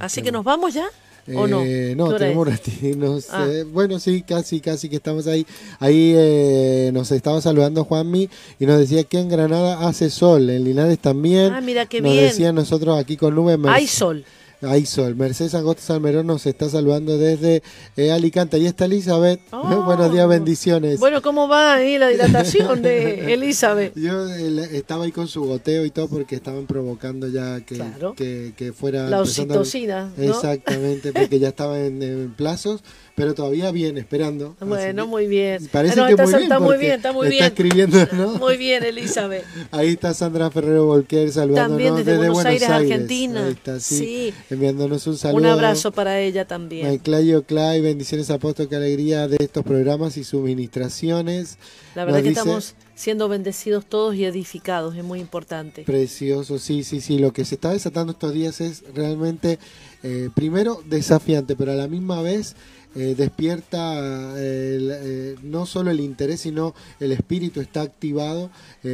Así 0.00 0.22
que 0.22 0.32
nos 0.32 0.44
vamos 0.44 0.74
ya. 0.74 0.86
¿O 1.34 1.46
no? 1.46 1.62
Eh, 1.62 1.94
no, 1.96 2.14
tenemos 2.14 2.48
ah. 3.30 3.48
bueno, 3.72 3.98
sí, 3.98 4.22
casi, 4.22 4.60
casi 4.60 4.90
que 4.90 4.96
estamos 4.96 5.26
ahí. 5.26 5.46
Ahí 5.78 6.12
eh, 6.14 6.90
nos 6.92 7.10
estaba 7.12 7.40
saludando 7.40 7.84
Juanmi 7.84 8.28
y 8.58 8.66
nos 8.66 8.78
decía 8.78 9.04
que 9.04 9.20
en 9.20 9.30
Granada 9.30 9.88
hace 9.88 10.10
sol, 10.10 10.50
en 10.50 10.64
Linares 10.64 10.98
también. 10.98 11.54
Ah, 11.54 11.62
mira 11.62 11.86
qué 11.86 12.02
nos 12.02 12.12
bien. 12.12 12.24
decía 12.24 12.52
nosotros 12.52 12.98
aquí 12.98 13.16
con 13.16 13.34
nubes. 13.34 13.58
Hay 13.68 13.86
sol. 13.86 14.24
Ahí 14.68 14.86
sol. 14.86 15.14
Mercedes 15.16 15.54
Agosto 15.54 15.82
Salmerón 15.82 16.26
nos 16.26 16.46
está 16.46 16.68
saludando 16.68 17.18
desde 17.18 17.62
eh, 17.96 18.12
Alicante. 18.12 18.56
Ahí 18.56 18.66
está 18.66 18.86
Elizabeth. 18.86 19.40
Buenos 19.50 20.12
días, 20.12 20.28
bendiciones. 20.28 20.98
Bueno, 20.98 21.22
¿cómo 21.22 21.48
va 21.48 21.74
ahí 21.74 21.98
la 21.98 22.08
dilatación 22.10 22.82
de 22.82 23.34
Elizabeth? 23.34 23.94
Yo 23.96 24.28
estaba 24.28 25.04
ahí 25.04 25.12
con 25.12 25.28
su 25.28 25.44
goteo 25.44 25.84
y 25.84 25.90
todo 25.90 26.08
porque 26.08 26.36
estaban 26.36 26.66
provocando 26.66 27.28
ya 27.28 27.60
que, 27.60 28.52
que, 28.56 28.72
fuera... 28.72 29.08
La 29.08 29.20
oxitocina. 29.20 30.12
Exactamente, 30.16 31.12
porque 31.12 31.38
ya 31.38 31.48
estaba 31.48 31.78
en 31.78 32.34
plazos 32.36 32.82
pero 33.14 33.34
todavía 33.34 33.70
bien, 33.70 33.96
esperando. 33.96 34.56
Bueno, 34.60 35.06
muy 35.06 35.28
bien. 35.28 35.68
Parece 35.70 35.94
que 35.94 36.16
muy 36.16 36.26
bien, 36.26 36.42
está 36.42 36.58
muy 36.58 36.78
bien, 36.78 36.92
está 36.92 37.12
muy 37.12 37.28
bien. 37.28 37.44
Está 37.44 37.46
escribiendo, 37.46 38.08
¿no? 38.12 38.38
Muy 38.38 38.56
bien, 38.56 38.82
Elizabeth. 38.82 39.44
Ahí 39.70 39.90
está 39.90 40.12
Sandra 40.14 40.50
Ferrero 40.50 40.86
Volquer 40.86 41.30
saludándonos 41.30 41.70
también 41.70 41.96
desde, 41.96 42.28
Buenos, 42.28 42.44
Aires, 42.44 42.68
Argentina. 42.68 43.46
Ahí 43.46 43.52
está, 43.52 43.78
sí, 43.78 44.34
Enviándonos 44.54 45.06
un 45.06 45.16
saludo. 45.16 45.40
Un 45.40 45.46
abrazo 45.46 45.92
para 45.92 46.20
ella 46.20 46.46
también. 46.46 46.98
Clayo 46.98 47.42
Clay, 47.44 47.80
bendiciones 47.80 48.30
apóstol, 48.30 48.68
qué 48.68 48.76
alegría 48.76 49.28
de 49.28 49.36
estos 49.40 49.64
programas 49.64 50.16
y 50.16 50.24
suministraciones. 50.24 51.58
La 51.94 52.04
verdad 52.04 52.22
que 52.22 52.28
estamos 52.30 52.74
siendo 52.94 53.28
bendecidos 53.28 53.84
todos 53.86 54.14
y 54.14 54.24
edificados, 54.24 54.96
es 54.96 55.04
muy 55.04 55.20
importante. 55.20 55.82
Precioso, 55.82 56.58
sí, 56.58 56.84
sí, 56.84 57.00
sí. 57.00 57.18
Lo 57.18 57.32
que 57.32 57.44
se 57.44 57.56
está 57.56 57.72
desatando 57.72 58.12
estos 58.12 58.32
días 58.32 58.60
es 58.60 58.84
realmente, 58.94 59.58
eh, 60.02 60.30
primero, 60.34 60.82
desafiante, 60.86 61.56
pero 61.56 61.72
a 61.72 61.74
la 61.74 61.88
misma 61.88 62.22
vez 62.22 62.54
eh, 62.94 63.16
despierta 63.16 64.34
eh, 64.36 65.34
no 65.42 65.66
solo 65.66 65.90
el 65.90 65.98
interés, 65.98 66.42
sino 66.42 66.74
el 67.00 67.10
espíritu 67.10 67.60
está 67.60 67.82
activado 67.82 68.50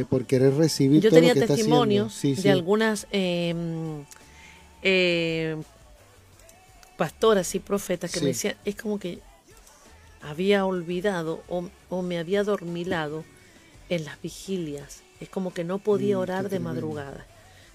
por 0.09 0.25
querer 0.25 0.55
recibir 0.55 1.01
Yo 1.01 1.09
todo 1.09 1.19
tenía 1.19 1.35
lo 1.35 1.41
que 1.41 1.47
testimonios 1.47 2.25
está 2.25 2.41
de 2.41 2.51
algunas 2.51 3.05
em, 4.81 5.63
pastoras 6.97 7.55
y 7.55 7.59
profetas 7.59 8.11
que 8.11 8.19
me 8.19 8.27
decían, 8.27 8.55
es 8.65 8.75
como 8.75 8.99
que 8.99 9.19
había 10.21 10.65
olvidado 10.65 11.43
o, 11.47 12.01
me 12.01 12.19
había 12.19 12.43
dormilado 12.43 13.23
en 13.89 14.05
las 14.05 14.21
vigilias. 14.21 15.01
Es 15.19 15.29
como 15.29 15.53
que 15.53 15.63
no 15.63 15.79
podía 15.79 16.17
mm, 16.17 16.19
orar 16.19 16.49
de 16.49 16.59
madrugada. 16.59 17.25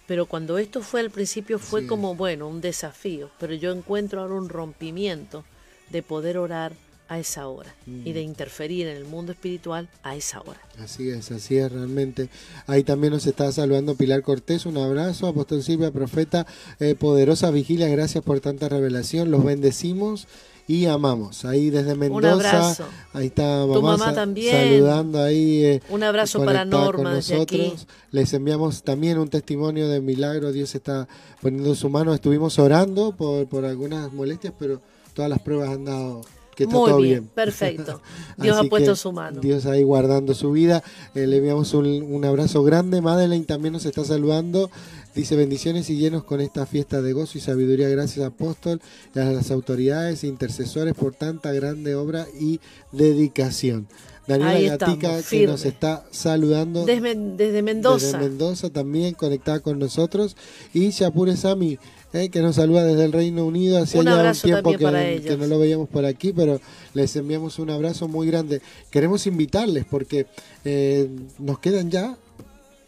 Pero 0.06 0.26
cuando 0.26 0.58
esto 0.58 0.82
fue 0.82 1.00
al 1.00 1.10
principio 1.10 1.58
fue 1.58 1.86
como, 1.86 2.14
bueno, 2.14 2.46
un 2.48 2.60
desafío. 2.60 3.30
Pero 3.38 3.54
yo 3.54 3.72
encuentro 3.72 4.20
ahora 4.20 4.34
un 4.34 4.48
rompimiento 4.48 5.44
de 5.90 6.02
poder 6.02 6.38
orar 6.38 6.72
a 7.08 7.18
esa 7.18 7.46
hora 7.48 7.74
y 7.86 8.12
de 8.12 8.22
mm. 8.22 8.24
interferir 8.24 8.88
en 8.88 8.96
el 8.96 9.04
mundo 9.04 9.32
espiritual 9.32 9.88
a 10.02 10.16
esa 10.16 10.40
hora. 10.40 10.60
Así 10.82 11.08
es, 11.08 11.30
así 11.30 11.56
es 11.56 11.70
realmente. 11.70 12.28
Ahí 12.66 12.82
también 12.82 13.12
nos 13.12 13.26
está 13.26 13.50
saludando 13.52 13.94
Pilar 13.94 14.22
Cortés, 14.22 14.66
un 14.66 14.76
abrazo, 14.76 15.26
Apóstol 15.28 15.62
Silvia, 15.62 15.90
profeta, 15.90 16.46
eh, 16.80 16.94
poderosa 16.94 17.50
vigilia, 17.50 17.88
gracias 17.88 18.24
por 18.24 18.40
tanta 18.40 18.68
revelación, 18.68 19.30
los 19.30 19.44
bendecimos 19.44 20.26
y 20.68 20.86
amamos. 20.86 21.44
Ahí 21.44 21.70
desde 21.70 21.94
Mendoza, 21.94 22.34
un 22.34 22.40
abrazo. 22.40 22.84
ahí 23.12 23.26
está 23.26 23.64
mamá, 23.66 24.12
también. 24.12 24.52
saludando 24.52 25.22
ahí. 25.22 25.64
Eh, 25.64 25.82
un 25.90 26.02
abrazo 26.02 26.44
para 26.44 26.64
Norma 26.64 27.14
nosotros. 27.14 27.86
Les 28.10 28.32
enviamos 28.32 28.82
también 28.82 29.18
un 29.18 29.28
testimonio 29.28 29.88
de 29.88 30.00
milagro, 30.00 30.52
Dios 30.52 30.74
está 30.74 31.06
poniendo 31.40 31.74
su 31.74 31.88
mano, 31.88 32.12
estuvimos 32.14 32.58
orando 32.58 33.12
por, 33.12 33.46
por 33.46 33.64
algunas 33.64 34.12
molestias, 34.12 34.52
pero 34.58 34.80
todas 35.14 35.30
las 35.30 35.38
pruebas 35.38 35.70
han 35.70 35.84
dado 35.84 36.22
que 36.56 36.64
está 36.64 36.74
Muy 36.74 36.88
todo 36.88 37.00
bien, 37.00 37.26
perfecto. 37.26 38.00
Dios 38.38 38.56
ha 38.56 38.64
puesto 38.64 38.96
su 38.96 39.12
mano. 39.12 39.42
Dios 39.42 39.66
ahí 39.66 39.82
guardando 39.82 40.34
su 40.34 40.52
vida. 40.52 40.82
Eh, 41.14 41.26
le 41.26 41.36
enviamos 41.36 41.74
un, 41.74 42.24
abrazo 42.24 42.62
grande. 42.64 43.02
Madeleine 43.02 43.44
también 43.44 43.74
nos 43.74 43.84
está 43.84 44.04
saludando. 44.04 44.70
Dice 45.14 45.36
bendiciones 45.36 45.90
y 45.90 45.98
llenos 45.98 46.24
con 46.24 46.40
esta 46.40 46.64
fiesta 46.64 47.02
de 47.02 47.12
gozo 47.12 47.36
y 47.36 47.42
sabiduría. 47.42 47.90
Gracias 47.90 48.24
apóstol 48.24 48.80
a 49.14 49.20
las 49.20 49.50
autoridades 49.50 50.24
e 50.24 50.28
intercesores 50.28 50.94
por 50.94 51.14
tanta 51.14 51.52
grande 51.52 51.94
obra 51.94 52.26
y 52.40 52.58
dedicación. 52.90 53.86
Daniela 54.26 54.76
Gatica 54.76 55.22
que 55.22 55.46
nos 55.46 55.64
está 55.64 56.04
saludando 56.10 56.84
desde, 56.84 57.14
desde, 57.14 57.62
Mendoza. 57.62 58.06
Desde 58.06 58.18
Mendoza 58.18 58.70
también 58.70 59.14
conectada 59.14 59.60
con 59.60 59.78
nosotros. 59.78 60.36
Y 60.72 60.88
Shapure 60.88 61.36
Sami 61.36 61.78
eh, 62.16 62.31
que 62.31 62.40
nos 62.40 62.57
saluda 62.57 62.85
desde 62.85 63.05
el 63.05 63.12
Reino 63.12 63.44
Unido. 63.44 63.79
Hacía 63.79 64.02
ya 64.02 64.31
un 64.31 64.33
tiempo 64.33 64.72
que, 64.76 65.37
no 65.37 65.46
lo 65.46 65.59
veíamos 65.59 65.88
por 65.88 66.05
aquí, 66.05 66.33
pero 66.33 66.61
les 66.94 67.14
enviamos 67.16 67.59
un 67.59 67.70
abrazo 67.70 68.09
muy 68.09 68.26
grande. 68.26 68.62
Queremos 68.90 69.26
invitarles 69.26 69.85
porque 69.85 70.26
eh, 70.64 71.09
nos 71.38 71.59
quedan 71.59 71.90
ya. 71.90 72.16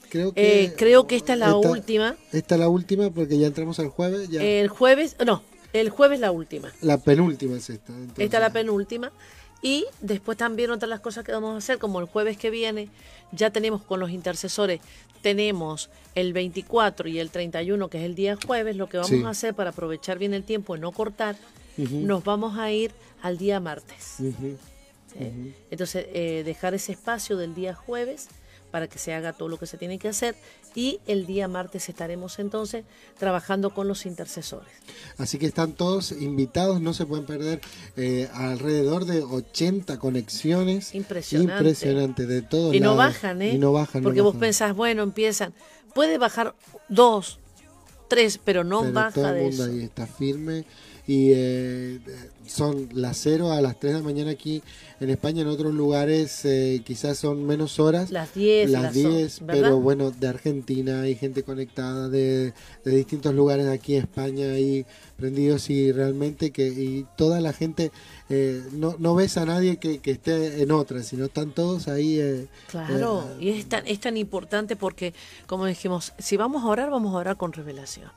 Creo 0.09 0.33
que, 0.33 0.65
eh, 0.65 0.73
creo 0.77 1.07
que 1.07 1.17
esta 1.17 1.35
es 1.35 1.39
la 1.39 1.55
última. 1.55 2.17
Esta 2.33 2.55
es 2.55 2.61
la 2.61 2.69
última 2.69 3.11
porque 3.11 3.39
ya 3.39 3.47
entramos 3.47 3.79
al 3.79 3.89
jueves. 3.89 4.29
Ya. 4.31 4.43
El 4.43 4.69
jueves, 4.69 5.17
no, 5.25 5.43
el 5.73 5.91
jueves 5.91 6.21
la 6.21 6.31
última. 6.31 6.73
La 6.81 6.99
penúltima 6.99 7.57
es 7.57 7.69
esta. 7.69 7.93
Esta 8.17 8.37
es 8.39 8.43
la 8.43 8.51
penúltima. 8.51 9.13
Y 9.63 9.87
después 10.01 10.39
también 10.39 10.71
otras 10.71 10.89
las 10.89 11.01
cosas 11.01 11.25
que 11.25 11.33
vamos 11.33 11.55
a 11.55 11.59
hacer, 11.59 11.79
como 11.79 12.01
el 12.01 12.07
jueves 12.07 12.37
que 12.37 12.51
viene, 12.51 12.89
ya 13.33 13.51
tenemos 13.51 13.83
con 13.83 13.99
los 14.01 14.11
intercesores, 14.11 14.81
tenemos 15.21 15.91
el 16.15 16.33
24 16.33 17.09
y 17.09 17.19
el 17.19 17.31
31, 17.31 17.89
que 17.89 17.99
es 17.99 18.05
el 18.05 18.15
día 18.15 18.39
jueves, 18.47 18.77
lo 18.77 18.89
que 18.89 18.99
vamos 18.99 19.25
a 19.25 19.31
hacer 19.31 19.55
para 19.55 19.71
aprovechar 19.71 20.19
bien 20.19 20.33
el 20.33 20.45
tiempo 20.45 20.77
y 20.77 20.81
no 20.81 20.93
cortar, 20.93 21.37
nos 21.77 22.25
vamos 22.25 22.59
a 22.59 22.71
ir 22.71 22.93
al 23.23 23.37
día 23.39 23.59
martes. 23.61 24.17
Entonces, 25.71 26.07
eh, 26.13 26.43
dejar 26.45 26.75
ese 26.75 26.93
espacio 26.93 27.37
del 27.37 27.55
día 27.55 27.75
jueves 27.75 28.29
para 28.71 28.89
que 28.89 28.99
se 28.99 29.15
haga 29.15 29.33
todo 29.33 29.49
lo 29.49 29.59
que 29.59 29.67
se 29.67 29.77
tiene 29.77 29.99
que 29.99 30.09
hacer 30.09 30.35
y 30.75 31.01
el 31.07 31.27
día 31.27 31.49
martes 31.49 31.89
estaremos 31.89 32.39
entonces 32.39 32.85
trabajando 33.19 33.71
con 33.71 33.89
los 33.89 34.07
intercesores. 34.07 34.69
Así 35.17 35.39
que 35.39 35.47
están 35.47 35.73
todos 35.73 36.13
invitados, 36.13 36.81
no 36.81 36.93
se 36.95 37.07
pueden 37.07 37.27
perder 37.27 37.61
eh, 37.97 38.29
alrededor 38.33 39.05
de 39.05 39.23
80 39.23 39.99
conexiones. 39.99 40.95
Impresionante. 40.95 41.53
Impresionante, 41.53 42.27
de 42.27 42.43
todo. 42.43 42.75
Y 42.75 42.81
no 42.81 42.97
bajan, 42.97 43.43
¿eh? 43.43 43.55
Y 43.55 43.59
no 43.59 43.73
bajan. 43.73 44.03
Porque 44.03 44.21
vos 44.21 44.37
pensás, 44.37 44.75
bueno, 44.75 45.03
empiezan, 45.03 45.55
puede 45.95 46.19
bajar 46.19 46.55
dos, 46.89 47.39
tres, 48.09 48.39
pero 48.43 48.65
no 48.65 48.93
baja 48.93 49.13
todo 49.13 49.29
el 49.35 49.45
mundo 49.45 49.65
ahí 49.65 49.83
está 49.83 50.07
firme 50.07 50.65
y 51.09 51.33
eh, 51.33 52.01
son 52.47 52.91
las 52.93 53.17
0 53.17 53.51
a 53.51 53.63
las 53.63 53.81
3 53.81 53.95
de 53.95 53.99
la 54.01 54.05
mañana 54.05 54.31
aquí 54.33 54.63
en 55.01 55.09
España, 55.09 55.41
en 55.41 55.49
otros 55.49 55.73
lugares 55.73 56.45
eh, 56.45 56.83
quizás 56.85 57.17
son 57.17 57.47
menos 57.47 57.81
horas. 57.81 58.11
Las 58.11 58.35
10. 58.35 58.71
Las 58.71 58.93
10, 58.93 59.41
pero 59.47 59.81
bueno, 59.81 60.11
de 60.11 60.29
Argentina 60.29 61.01
hay 61.01 61.15
gente 61.15 61.45
conectada 61.45 62.11
de, 62.11 62.53
distintos 62.85 63.35
lugares 63.35 63.65
de 63.65 63.73
aquí 63.73 63.97
en 63.97 64.03
España 64.03 64.51
ahí 64.51 64.85
prendidos 65.17 65.71
y 65.71 65.93
realmente 65.93 66.51
que 66.51 66.69
y 66.69 67.07
toda 67.17 67.41
la 67.41 67.55
gente, 67.55 67.91
eh, 68.29 68.63
no, 68.73 68.97
no 68.99 69.15
ves 69.15 69.39
a 69.39 69.47
nadie 69.47 69.79
que, 69.79 70.01
esté 70.05 70.63
en 70.63 70.71
otra, 70.73 71.03
sino 71.03 71.25
están 71.25 71.53
todos 71.53 71.89
ahí. 71.89 72.47
claro, 72.67 73.25
y 73.41 73.49
es 73.49 73.67
tan, 73.67 73.87
es 73.87 74.01
tan 74.01 74.19
importante 74.19 74.77
porque, 74.77 75.15
como 75.47 75.65
dijimos, 75.65 76.13
si 76.19 76.37
vamos 76.37 76.65
a 76.65 76.67
orar, 76.67 76.91
vamos 76.91 77.15
a 77.15 77.17
orar 77.17 77.39
con 77.39 77.55
revelación. 77.55 78.11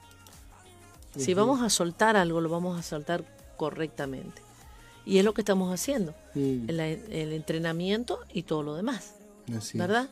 Si 1.16 1.34
vamos 1.34 1.62
a 1.62 1.70
soltar 1.70 2.16
algo, 2.16 2.42
lo 2.42 2.50
vamos 2.50 2.80
a 2.80 2.84
soltar 2.84 3.24
correctamente. 3.58 4.42
Y 5.06 5.18
es 5.18 5.26
lo 5.26 5.34
que 5.34 5.42
estamos 5.42 5.74
haciendo, 5.74 6.14
mm. 6.36 6.70
el, 6.70 6.80
el, 6.80 7.34
entrenamiento 7.34 8.20
y 8.32 8.44
todo 8.44 8.64
lo 8.64 8.76
demás. 8.76 9.16
¿Verdad? 9.74 10.10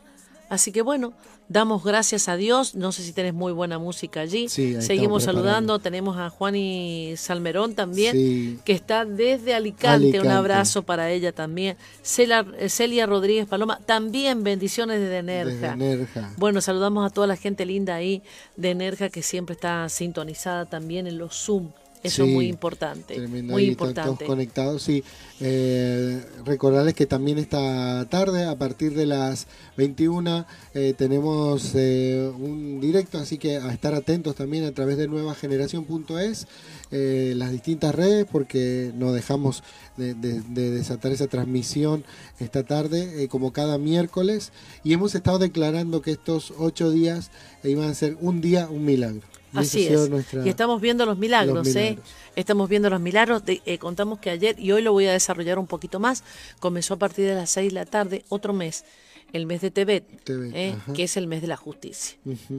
Así 0.50 0.72
que 0.72 0.82
bueno, 0.82 1.12
damos 1.48 1.84
gracias 1.84 2.28
a 2.28 2.36
Dios. 2.36 2.74
No 2.74 2.90
sé 2.90 3.04
si 3.04 3.12
tenés 3.12 3.32
muy 3.32 3.52
buena 3.52 3.78
música 3.78 4.20
allí. 4.20 4.48
Seguimos 4.48 5.22
saludando. 5.22 5.78
Tenemos 5.78 6.18
a 6.18 6.28
Juan 6.28 6.56
y 6.56 7.14
Salmerón 7.16 7.74
también, 7.74 8.60
que 8.64 8.72
está 8.72 9.04
desde 9.04 9.54
Alicante. 9.54 10.20
Un 10.20 10.28
abrazo 10.28 10.82
para 10.82 11.10
ella 11.10 11.32
también. 11.32 11.76
Celia, 12.02 12.44
Celia, 12.68 13.06
Rodríguez 13.06 13.46
Paloma, 13.46 13.78
también 13.86 14.42
bendiciones 14.42 15.00
desde 15.00 15.22
Nerja. 15.22 15.76
Nerja. 15.76 16.34
Bueno, 16.36 16.60
saludamos 16.60 17.06
a 17.06 17.14
toda 17.14 17.28
la 17.28 17.36
gente 17.36 17.64
linda 17.64 17.94
ahí 17.94 18.22
de 18.56 18.74
Nerja 18.74 19.08
que 19.08 19.22
siempre 19.22 19.54
está 19.54 19.88
sintonizada 19.88 20.66
también 20.66 21.06
en 21.06 21.16
los 21.16 21.34
Zoom. 21.34 21.70
Eso 22.02 22.24
es 22.24 22.30
muy 22.30 22.46
importante. 22.46 23.18
muy 23.28 23.64
importante. 23.64 24.02
Todos 24.02 24.22
conectados, 24.22 24.82
sí. 24.82 25.04
Eh, 25.40 26.22
recordarles 26.46 26.94
que 26.94 27.06
también 27.06 27.38
esta 27.38 28.06
tarde, 28.08 28.44
a 28.44 28.56
partir 28.56 28.94
de 28.94 29.04
las 29.04 29.46
21, 29.76 30.46
eh, 30.72 30.94
tenemos 30.96 31.72
eh, 31.74 32.30
un 32.38 32.80
directo, 32.80 33.18
así 33.18 33.36
que 33.36 33.58
a 33.58 33.70
estar 33.72 33.94
atentos 33.94 34.34
también 34.34 34.64
a 34.64 34.72
través 34.72 34.96
de 34.96 35.08
nuevageneración.es, 35.08 36.46
eh, 36.90 37.34
las 37.36 37.52
distintas 37.52 37.94
redes, 37.94 38.26
porque 38.30 38.92
no 38.94 39.12
dejamos 39.12 39.62
de, 39.98 40.14
de, 40.14 40.40
desatar 40.70 41.12
esa 41.12 41.26
transmisión 41.26 42.04
esta 42.38 42.62
tarde, 42.62 43.28
como 43.28 43.52
cada 43.52 43.76
miércoles. 43.76 44.52
Y 44.84 44.94
hemos 44.94 45.14
estado 45.14 45.38
declarando 45.38 46.00
que 46.00 46.12
estos 46.12 46.54
ocho 46.58 46.90
días 46.90 47.30
iban 47.62 47.90
a 47.90 47.94
ser 47.94 48.16
un 48.20 48.40
día 48.40 48.68
un 48.70 48.86
milagro. 48.86 49.20
Así 49.54 49.86
es. 49.86 50.10
Y 50.44 50.48
estamos 50.48 50.80
viendo 50.80 51.06
los 51.06 51.18
milagros, 51.18 51.74
¿eh? 51.76 51.98
Estamos 52.36 52.68
viendo 52.68 52.90
los 52.90 53.00
milagros. 53.00 53.42
Eh, 53.46 53.78
contamos 53.78 54.18
que 54.18 54.30
ayer, 54.30 54.58
y 54.58 54.72
hoy 54.72 54.82
lo 54.82 54.92
voy 54.92 55.06
a 55.06 55.12
desarrollar 55.12 55.58
un 55.58 55.66
poquito 55.66 56.00
más, 56.00 56.24
comenzó 56.58 56.94
a 56.94 56.98
partir 56.98 57.26
de 57.26 57.34
las 57.34 57.50
6 57.50 57.70
de 57.70 57.74
la 57.74 57.86
tarde 57.86 58.24
otro 58.28 58.52
mes, 58.52 58.84
el 59.32 59.46
mes 59.46 59.60
de 59.60 59.70
Tebet, 59.70 60.04
¿eh? 60.28 60.76
que 60.94 61.04
es 61.04 61.16
el 61.16 61.26
mes 61.26 61.42
de 61.42 61.48
la 61.48 61.56
justicia, 61.56 62.16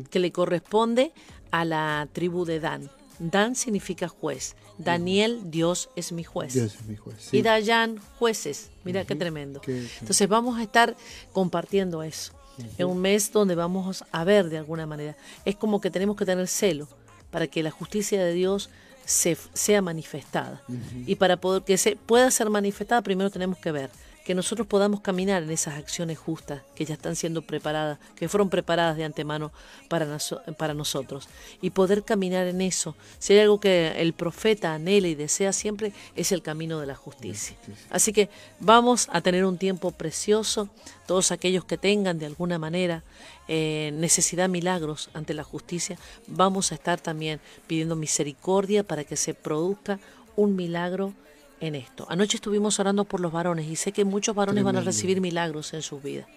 que 0.10 0.20
le 0.20 0.32
corresponde 0.32 1.12
a 1.52 1.66
la 1.66 2.08
tribu 2.12 2.46
de 2.46 2.60
Dan. 2.60 2.90
Dan 3.20 3.56
significa 3.56 4.08
juez. 4.08 4.56
Daniel, 4.80 5.52
Dios 5.52 5.90
es 5.96 6.12
mi 6.12 6.24
juez. 6.24 6.54
Dios 6.54 6.74
es 6.74 6.86
mi 6.88 6.96
juez. 6.96 7.32
Y 7.32 7.44
Dayan, 7.44 8.00
jueces. 8.18 8.72
Mira 8.84 9.06
qué 9.06 9.16
tremendo. 9.16 9.62
Entonces 9.68 10.28
vamos 10.28 10.58
a 10.58 10.64
estar 10.64 10.96
compartiendo 11.32 12.02
eso. 12.02 12.34
En 12.78 12.88
un 12.88 13.00
mes 13.00 13.32
donde 13.32 13.56
vamos 13.56 14.04
a 14.12 14.24
ver 14.24 14.50
de 14.50 14.58
alguna 14.58 14.86
manera. 14.86 15.16
Es 15.46 15.56
como 15.56 15.82
que 15.82 15.92
tenemos 15.92 16.16
que 16.16 16.26
tener 16.26 16.48
celo 16.48 16.88
para 17.30 17.48
que 17.48 17.64
la 17.64 17.72
justicia 17.72 18.24
de 18.24 18.34
Dios 18.34 18.70
se, 19.06 19.38
sea 19.54 19.82
manifestada. 19.82 20.62
Y 21.06 21.16
para 21.16 21.38
poder 21.38 21.64
que 21.64 21.78
se 21.78 21.96
pueda 21.96 22.30
ser 22.32 22.50
manifestada, 22.50 23.02
primero 23.02 23.30
tenemos 23.30 23.58
que 23.58 23.72
ver 23.72 23.90
que 24.26 24.36
nosotros 24.36 24.68
podamos 24.68 25.02
caminar 25.02 25.44
en 25.44 25.50
esas 25.50 25.76
acciones 25.76 26.18
justas 26.18 26.62
que 26.76 26.86
ya 26.86 26.94
están 26.94 27.16
siendo 27.16 27.42
preparadas, 27.42 27.98
que 28.16 28.30
fueron 28.30 28.50
preparadas 28.50 28.98
de 28.98 29.04
antemano 29.04 29.52
para, 29.88 30.18
para 30.58 30.74
nosotros, 30.74 31.28
y 31.62 31.72
poder 31.72 32.04
caminar 32.04 32.48
en 32.48 32.62
eso. 32.62 32.96
Si 33.20 33.34
hay 33.34 33.40
algo 33.40 33.60
que 33.60 33.94
el 34.00 34.14
profeta 34.14 34.74
anhela 34.74 35.08
y 35.08 35.16
desea 35.16 35.54
siempre, 35.54 35.94
es 36.16 36.32
el 36.32 36.42
camino 36.42 36.80
de 36.80 36.88
la 36.88 36.96
justicia. 36.96 37.56
Así 37.90 38.14
que 38.14 38.30
vamos 38.60 39.08
a 39.12 39.22
tener 39.22 39.46
un 39.46 39.58
tiempo 39.58 39.92
precioso, 39.92 40.70
todos 41.08 41.32
aquellos 41.32 41.66
que 41.66 41.78
tengan 41.78 42.20
de 42.20 42.28
alguna 42.28 42.60
manera 42.60 43.04
eh, 43.48 43.92
necesidad 43.96 44.48
milagros 44.48 45.10
ante 45.14 45.34
la 45.34 45.44
justicia, 45.44 45.98
vamos 46.28 46.72
a 46.72 46.76
estar 46.76 47.02
también 47.02 47.42
pidiendo 47.68 47.96
misericordia 47.96 48.84
para 48.84 49.04
que 49.04 49.18
se 49.18 49.34
produzca 49.34 50.00
un 50.36 50.56
milagro 50.56 51.14
en 51.62 51.76
esto. 51.76 52.06
Anoche 52.10 52.38
estuvimos 52.38 52.80
orando 52.80 53.06
por 53.06 53.20
los 53.20 53.32
varones 53.32 53.68
y 53.68 53.76
sé 53.76 53.92
que 53.92 54.04
muchos 54.04 54.36
varones 54.36 54.64
van 54.64 54.76
a 54.76 54.82
recibir 54.82 55.22
milagros 55.22 55.74
en 55.74 55.82
sus 55.82 56.04
vidas. 56.04 56.28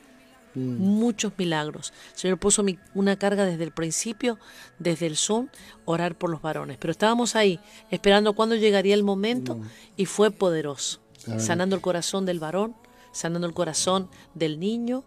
Mm. 0.54 0.76
Muchos 0.76 1.32
milagros. 1.36 1.92
El 2.12 2.18
Señor 2.18 2.38
puso 2.38 2.64
una 2.94 3.16
carga 3.16 3.44
desde 3.44 3.64
el 3.64 3.72
principio, 3.72 4.38
desde 4.78 5.06
el 5.06 5.16
Zoom, 5.16 5.48
orar 5.86 6.16
por 6.16 6.30
los 6.30 6.42
varones. 6.42 6.76
Pero 6.78 6.92
estábamos 6.92 7.34
ahí, 7.34 7.58
esperando 7.90 8.34
cuándo 8.34 8.54
llegaría 8.54 8.94
el 8.94 9.02
momento 9.02 9.56
mm. 9.56 9.62
y 9.96 10.06
fue 10.06 10.30
poderoso. 10.30 11.00
Sanando 11.38 11.74
el 11.74 11.80
corazón 11.80 12.26
del 12.26 12.38
varón, 12.38 12.76
sanando 13.10 13.46
el 13.46 13.54
corazón 13.54 14.10
del 14.34 14.60
niño, 14.60 15.04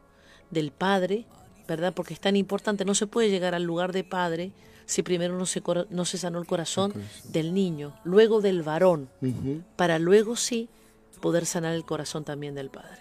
del 0.49 0.71
padre, 0.71 1.27
¿verdad? 1.67 1.93
Porque 1.93 2.15
es 2.15 2.19
tan 2.19 2.35
importante. 2.35 2.85
No 2.85 2.95
se 2.95 3.05
puede 3.05 3.29
llegar 3.29 3.53
al 3.53 3.61
lugar 3.61 3.91
de 3.91 4.03
padre 4.03 4.51
si 4.87 5.03
primero 5.03 5.37
no 5.37 5.45
se, 5.45 5.61
no 5.89 6.05
se 6.05 6.17
sanó 6.17 6.39
el 6.39 6.47
corazón, 6.47 6.93
del 7.29 7.53
niño, 7.53 7.93
luego 8.03 8.41
del 8.41 8.63
varón, 8.63 9.09
para 9.75 9.99
luego 9.99 10.35
sí 10.35 10.69
poder 11.21 11.45
sanar 11.45 11.75
el 11.75 11.83
corazón 11.83 12.23
también 12.23 12.55
del 12.55 12.69
padre. 12.69 12.97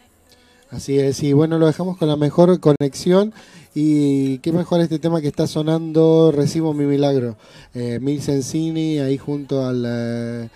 Así 0.68 0.98
es, 0.98 1.22
y 1.22 1.32
bueno, 1.32 1.58
lo 1.58 1.66
dejamos 1.66 1.96
con 1.96 2.08
la 2.08 2.16
mejor 2.16 2.58
conexión 2.58 3.32
y 3.72 4.38
qué 4.38 4.50
mejor 4.50 4.80
este 4.80 4.98
tema 4.98 5.20
que 5.20 5.28
está 5.28 5.46
sonando, 5.46 6.32
Recibo 6.32 6.74
mi 6.74 6.86
milagro, 6.86 7.36
eh, 7.72 8.00
Mil 8.00 8.20
Sensini 8.20 8.98
ahí 8.98 9.16
junto 9.16 9.64
al 9.64 9.84
eh, 9.86 10.48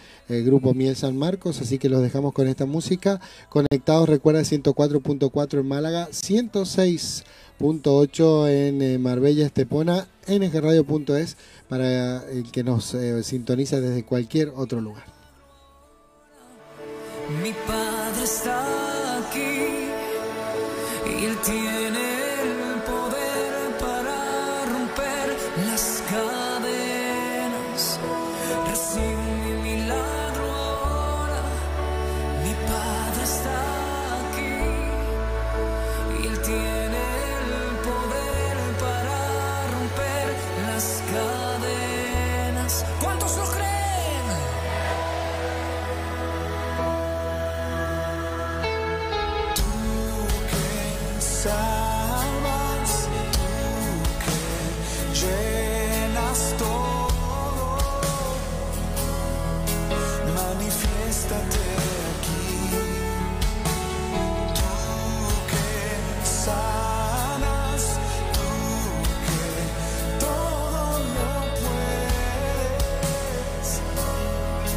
grupo 0.42 0.74
Miel 0.74 0.96
San 0.96 1.16
Marcos, 1.16 1.60
así 1.60 1.78
que 1.78 1.88
los 1.88 2.02
dejamos 2.02 2.32
con 2.32 2.48
esta 2.48 2.66
música, 2.66 3.20
conectados, 3.48 4.08
recuerda 4.08 4.40
104.4 4.40 5.60
en 5.60 5.68
Málaga, 5.68 6.08
106 6.10 7.24
8 7.62 8.48
en 8.48 8.82
eh, 8.82 8.98
Marbella 8.98 9.46
Estepona, 9.46 10.06
ngradio.es 10.26 11.36
para 11.68 12.24
el 12.30 12.50
que 12.50 12.64
nos 12.64 12.94
eh, 12.94 13.22
sintoniza 13.22 13.80
desde 13.80 14.04
cualquier 14.04 14.52
otro 14.56 14.80
lugar. 14.80 15.04
Mi 17.42 17.52
padre 17.66 18.24
está 18.24 19.18
aquí 19.18 19.90
y 21.06 21.24
él 21.24 21.36
tiene 21.44 22.00
el 22.42 22.82
poder 22.82 23.78
para 23.78 24.64
romper 24.64 25.36
las 25.66 26.02
cadenas. 26.08 26.39